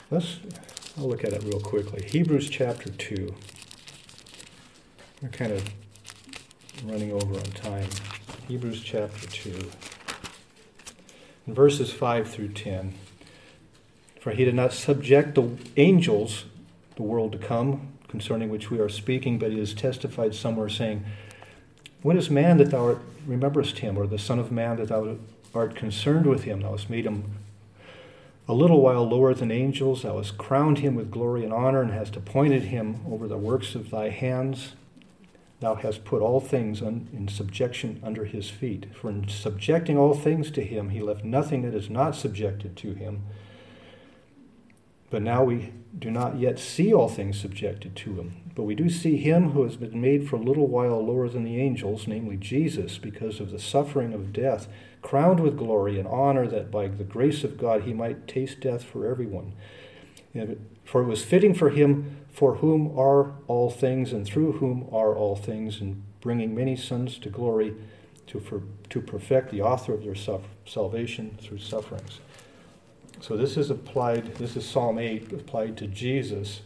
let's 0.09 0.39
I'll 0.97 1.09
look 1.09 1.23
at 1.23 1.33
it 1.33 1.43
real 1.43 1.59
quickly. 1.59 2.03
Hebrews 2.03 2.49
chapter 2.49 2.89
2. 2.91 3.33
We're 5.21 5.29
kind 5.29 5.51
of 5.51 5.73
running 6.81 7.11
over 7.11 7.35
on 7.35 7.43
time. 7.43 7.87
Hebrews 8.47 8.81
chapter 8.81 9.27
2. 9.27 9.69
In 11.47 11.53
verses 11.53 11.91
5 11.91 12.29
through 12.29 12.49
10. 12.49 12.93
For 14.19 14.31
he 14.31 14.45
did 14.45 14.55
not 14.55 14.73
subject 14.73 15.35
the 15.35 15.49
angels, 15.77 16.45
the 16.95 17.03
world 17.03 17.33
to 17.33 17.37
come, 17.37 17.89
concerning 18.07 18.49
which 18.49 18.69
we 18.69 18.79
are 18.79 18.89
speaking, 18.89 19.39
but 19.39 19.51
he 19.51 19.59
has 19.59 19.73
testified 19.73 20.35
somewhere 20.35 20.69
saying, 20.69 21.05
What 22.01 22.15
is 22.15 22.29
man 22.29 22.57
that 22.57 22.71
thou 22.71 22.99
rememberest 23.25 23.79
him, 23.79 23.97
or 23.97 24.07
the 24.07 24.19
Son 24.19 24.39
of 24.39 24.51
Man 24.51 24.77
that 24.77 24.89
thou 24.89 25.17
art 25.53 25.75
concerned 25.75 26.25
with 26.25 26.43
him? 26.43 26.61
Thou 26.61 26.71
hast 26.71 26.89
made 26.89 27.05
him 27.05 27.23
a 28.47 28.53
little 28.53 28.81
while 28.81 29.07
lower 29.07 29.33
than 29.33 29.51
angels. 29.51 30.03
Thou 30.03 30.17
hast 30.17 30.37
crowned 30.37 30.79
him 30.79 30.95
with 30.95 31.11
glory 31.11 31.43
and 31.43 31.53
honor, 31.53 31.81
and 31.81 31.91
hast 31.91 32.15
appointed 32.15 32.63
him 32.63 32.99
over 33.09 33.27
the 33.27 33.37
works 33.37 33.73
of 33.75 33.89
thy 33.89 34.09
hands. 34.09 34.73
Thou 35.63 35.75
hast 35.75 36.03
put 36.03 36.21
all 36.21 36.41
things 36.41 36.81
un, 36.81 37.07
in 37.13 37.29
subjection 37.29 38.01
under 38.03 38.25
his 38.25 38.49
feet. 38.49 38.87
For 38.93 39.09
in 39.09 39.29
subjecting 39.29 39.97
all 39.97 40.13
things 40.13 40.51
to 40.51 40.61
him, 40.61 40.89
he 40.89 41.01
left 41.01 41.23
nothing 41.23 41.61
that 41.61 41.73
is 41.73 41.89
not 41.89 42.17
subjected 42.17 42.75
to 42.75 42.93
him. 42.93 43.23
But 45.09 45.21
now 45.21 45.45
we 45.45 45.71
do 45.97 46.11
not 46.11 46.37
yet 46.37 46.59
see 46.59 46.93
all 46.93 47.07
things 47.07 47.39
subjected 47.39 47.95
to 47.95 48.15
him. 48.15 48.41
But 48.55 48.63
we 48.63 48.75
do 48.75 48.89
see 48.89 49.15
him 49.15 49.51
who 49.51 49.63
has 49.63 49.77
been 49.77 50.01
made 50.01 50.27
for 50.27 50.35
a 50.35 50.43
little 50.43 50.67
while 50.67 51.01
lower 51.05 51.29
than 51.29 51.45
the 51.45 51.61
angels, 51.61 52.07
namely 52.09 52.35
Jesus, 52.35 52.97
because 52.97 53.39
of 53.39 53.49
the 53.49 53.57
suffering 53.57 54.11
of 54.11 54.33
death, 54.33 54.67
crowned 55.01 55.39
with 55.39 55.57
glory 55.57 55.97
and 55.97 56.09
honor, 56.09 56.45
that 56.45 56.71
by 56.71 56.89
the 56.89 57.05
grace 57.05 57.45
of 57.45 57.57
God 57.57 57.83
he 57.83 57.93
might 57.93 58.27
taste 58.27 58.59
death 58.59 58.83
for 58.83 59.07
everyone. 59.07 59.53
For 60.83 61.03
it 61.03 61.07
was 61.07 61.23
fitting 61.23 61.53
for 61.53 61.69
him, 61.69 62.17
for 62.33 62.55
whom 62.55 62.97
are 62.97 63.33
all 63.47 63.69
things, 63.69 64.11
and 64.11 64.25
through 64.25 64.53
whom 64.53 64.89
are 64.91 65.15
all 65.15 65.35
things, 65.35 65.79
and 65.79 66.03
bringing 66.19 66.55
many 66.55 66.75
sons 66.75 67.17
to 67.19 67.29
glory, 67.29 67.73
to, 68.27 68.39
for, 68.39 68.63
to 68.89 68.99
perfect 68.99 69.51
the 69.51 69.61
author 69.61 69.93
of 69.93 70.03
their 70.03 70.15
salvation 70.65 71.37
through 71.39 71.59
sufferings. 71.59 72.19
So 73.21 73.37
this 73.37 73.55
is 73.55 73.69
applied, 73.69 74.35
this 74.35 74.57
is 74.57 74.67
Psalm 74.67 74.99
8 74.99 75.31
applied 75.31 75.77
to 75.77 75.87
Jesus, 75.87 76.61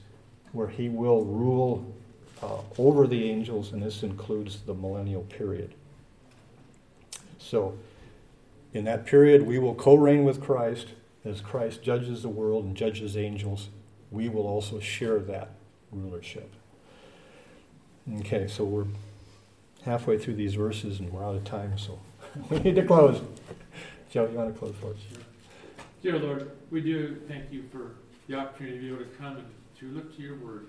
where 0.53 0.69
he 0.69 0.89
will 0.89 1.23
rule 1.25 1.93
uh, 2.41 2.61
over 2.77 3.05
the 3.05 3.29
angels, 3.29 3.73
and 3.73 3.83
this 3.83 4.01
includes 4.03 4.61
the 4.61 4.73
millennial 4.73 5.23
period. 5.23 5.73
So 7.37 7.77
in 8.73 8.85
that 8.85 9.05
period, 9.05 9.43
we 9.43 9.59
will 9.59 9.75
co 9.75 9.95
reign 9.95 10.23
with 10.23 10.41
Christ 10.41 10.89
as 11.25 11.41
Christ 11.41 11.83
judges 11.83 12.21
the 12.21 12.29
world 12.29 12.63
and 12.65 12.75
judges 12.75 13.17
angels. 13.17 13.69
We 14.11 14.29
will 14.29 14.47
also 14.47 14.79
share 14.79 15.19
that 15.19 15.51
rulership. 15.91 16.51
Okay, 18.19 18.47
so 18.47 18.63
we're 18.63 18.85
halfway 19.83 20.17
through 20.17 20.35
these 20.35 20.55
verses 20.55 20.99
and 20.99 21.11
we're 21.11 21.25
out 21.25 21.35
of 21.35 21.43
time, 21.43 21.77
so 21.77 21.99
we 22.49 22.59
need 22.59 22.75
to 22.75 22.85
close. 22.85 23.21
Joe, 24.09 24.27
you 24.31 24.37
want 24.37 24.53
to 24.53 24.57
close 24.57 24.75
for 24.79 24.91
us? 24.91 24.97
Sure. 25.11 25.21
Dear 26.01 26.19
Lord, 26.19 26.51
we 26.71 26.81
do 26.81 27.19
thank 27.27 27.51
you 27.51 27.63
for 27.71 27.95
the 28.27 28.35
opportunity 28.35 28.77
to 28.77 28.81
be 28.81 28.87
able 28.87 28.99
to 28.99 29.17
come 29.17 29.37
and 29.37 29.45
to 29.79 29.87
look 29.89 30.15
to 30.15 30.21
your 30.21 30.35
word. 30.35 30.67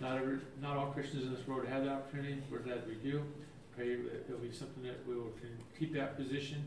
Not 0.00 0.16
every, 0.16 0.38
not 0.62 0.76
all 0.76 0.86
Christians 0.86 1.24
in 1.24 1.34
this 1.34 1.46
world 1.46 1.66
have 1.68 1.84
the 1.84 1.90
opportunity. 1.90 2.42
We're 2.50 2.60
glad 2.60 2.86
we 2.88 2.94
do. 2.94 3.22
Pray 3.76 3.96
that 3.96 4.26
it'll 4.28 4.40
be 4.40 4.52
something 4.52 4.82
that 4.84 5.06
we 5.06 5.14
will 5.14 5.32
can 5.40 5.50
keep 5.78 5.92
that 5.94 6.16
position. 6.16 6.64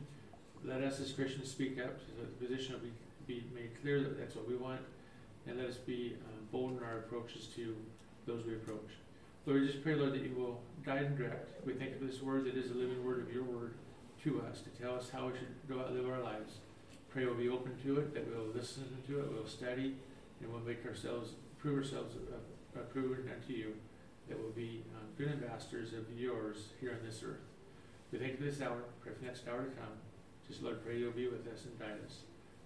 Let 0.63 0.81
us 0.81 0.99
as 0.99 1.11
Christians 1.11 1.49
speak 1.49 1.79
up 1.79 1.99
so 1.99 2.21
that 2.21 2.39
the 2.39 2.45
position 2.45 2.73
will 2.73 2.81
be, 2.81 2.93
be 3.41 3.43
made 3.55 3.81
clear 3.81 4.01
that 4.01 4.19
that's 4.19 4.35
what 4.35 4.47
we 4.47 4.55
want. 4.55 4.79
And 5.47 5.57
let 5.57 5.67
us 5.67 5.77
be 5.77 6.15
um, 6.25 6.47
bold 6.51 6.77
in 6.77 6.83
our 6.83 6.99
approaches 6.99 7.47
to 7.55 7.75
those 8.25 8.45
we 8.45 8.53
approach. 8.55 8.91
Lord, 9.45 9.61
we 9.61 9.67
just 9.67 9.83
pray, 9.83 9.95
Lord, 9.95 10.13
that 10.13 10.21
you 10.21 10.33
will 10.35 10.61
guide 10.85 11.03
and 11.03 11.17
direct. 11.17 11.65
We 11.65 11.73
thank 11.73 11.91
you 11.91 11.99
for 11.99 12.05
this 12.05 12.21
word 12.21 12.45
that 12.45 12.55
is 12.55 12.71
a 12.71 12.75
living 12.75 13.03
word 13.03 13.21
of 13.21 13.33
your 13.33 13.43
word 13.43 13.73
to 14.23 14.41
us 14.49 14.61
to 14.61 14.69
tell 14.81 14.95
us 14.95 15.09
how 15.09 15.27
we 15.27 15.33
should 15.33 15.53
go 15.67 15.81
out 15.81 15.89
and 15.89 15.97
live 15.97 16.09
our 16.09 16.21
lives 16.21 16.59
pray 17.13 17.25
we'll 17.25 17.35
be 17.35 17.49
open 17.49 17.71
to 17.83 17.99
it, 17.99 18.13
that 18.15 18.27
we'll 18.27 18.51
listen 18.55 18.85
to 19.05 19.19
it, 19.19 19.31
we'll 19.31 19.45
study, 19.45 19.95
and 20.41 20.51
we'll 20.51 20.61
make 20.61 20.83
ourselves, 20.83 21.33
prove 21.59 21.77
ourselves 21.77 22.15
uh, 22.15 22.79
approved 22.79 23.29
unto 23.29 23.53
you, 23.53 23.73
that 24.27 24.39
we'll 24.39 24.49
be 24.51 24.83
good 25.15 25.29
ambassadors 25.29 25.93
of 25.93 26.05
yours 26.17 26.69
here 26.81 26.97
on 26.99 27.07
this 27.07 27.21
earth. 27.23 27.45
We 28.11 28.17
thank 28.17 28.31
you 28.31 28.37
for 28.37 28.43
this 28.45 28.61
hour, 28.61 28.81
pray 29.03 29.13
for 29.13 29.19
the 29.19 29.27
next 29.27 29.47
hour 29.47 29.61
to 29.61 29.69
come. 29.77 29.93
Just 30.47 30.63
Lord, 30.63 30.83
pray 30.83 30.97
you'll 30.97 31.11
be 31.11 31.27
with 31.27 31.45
us 31.47 31.65
and 31.65 31.77
guide 31.77 32.01
us. 32.03 32.21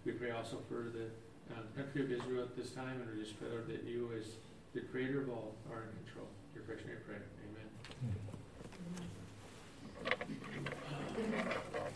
We 0.06 0.14
pray 0.14 0.32
also 0.32 0.60
for 0.70 0.90
the 0.96 1.12
uh, 1.52 1.62
the 1.62 1.82
country 1.82 2.04
of 2.04 2.12
Israel 2.12 2.44
at 2.44 2.56
this 2.56 2.72
time 2.72 3.02
and 3.02 3.10
are 3.10 3.16
just 3.16 3.40
better 3.40 3.62
that 3.64 3.84
you, 3.84 4.10
as 4.18 4.26
the 4.74 4.82
creator 4.82 5.22
of 5.22 5.30
all, 5.30 5.56
are 5.72 5.84
in 5.84 5.90
control. 6.04 6.28
Your 6.54 6.64
question, 6.64 6.92
I 6.92 7.00
pray. 7.06 7.18
Amen. 7.48 7.70
Mm-hmm. 11.16 11.88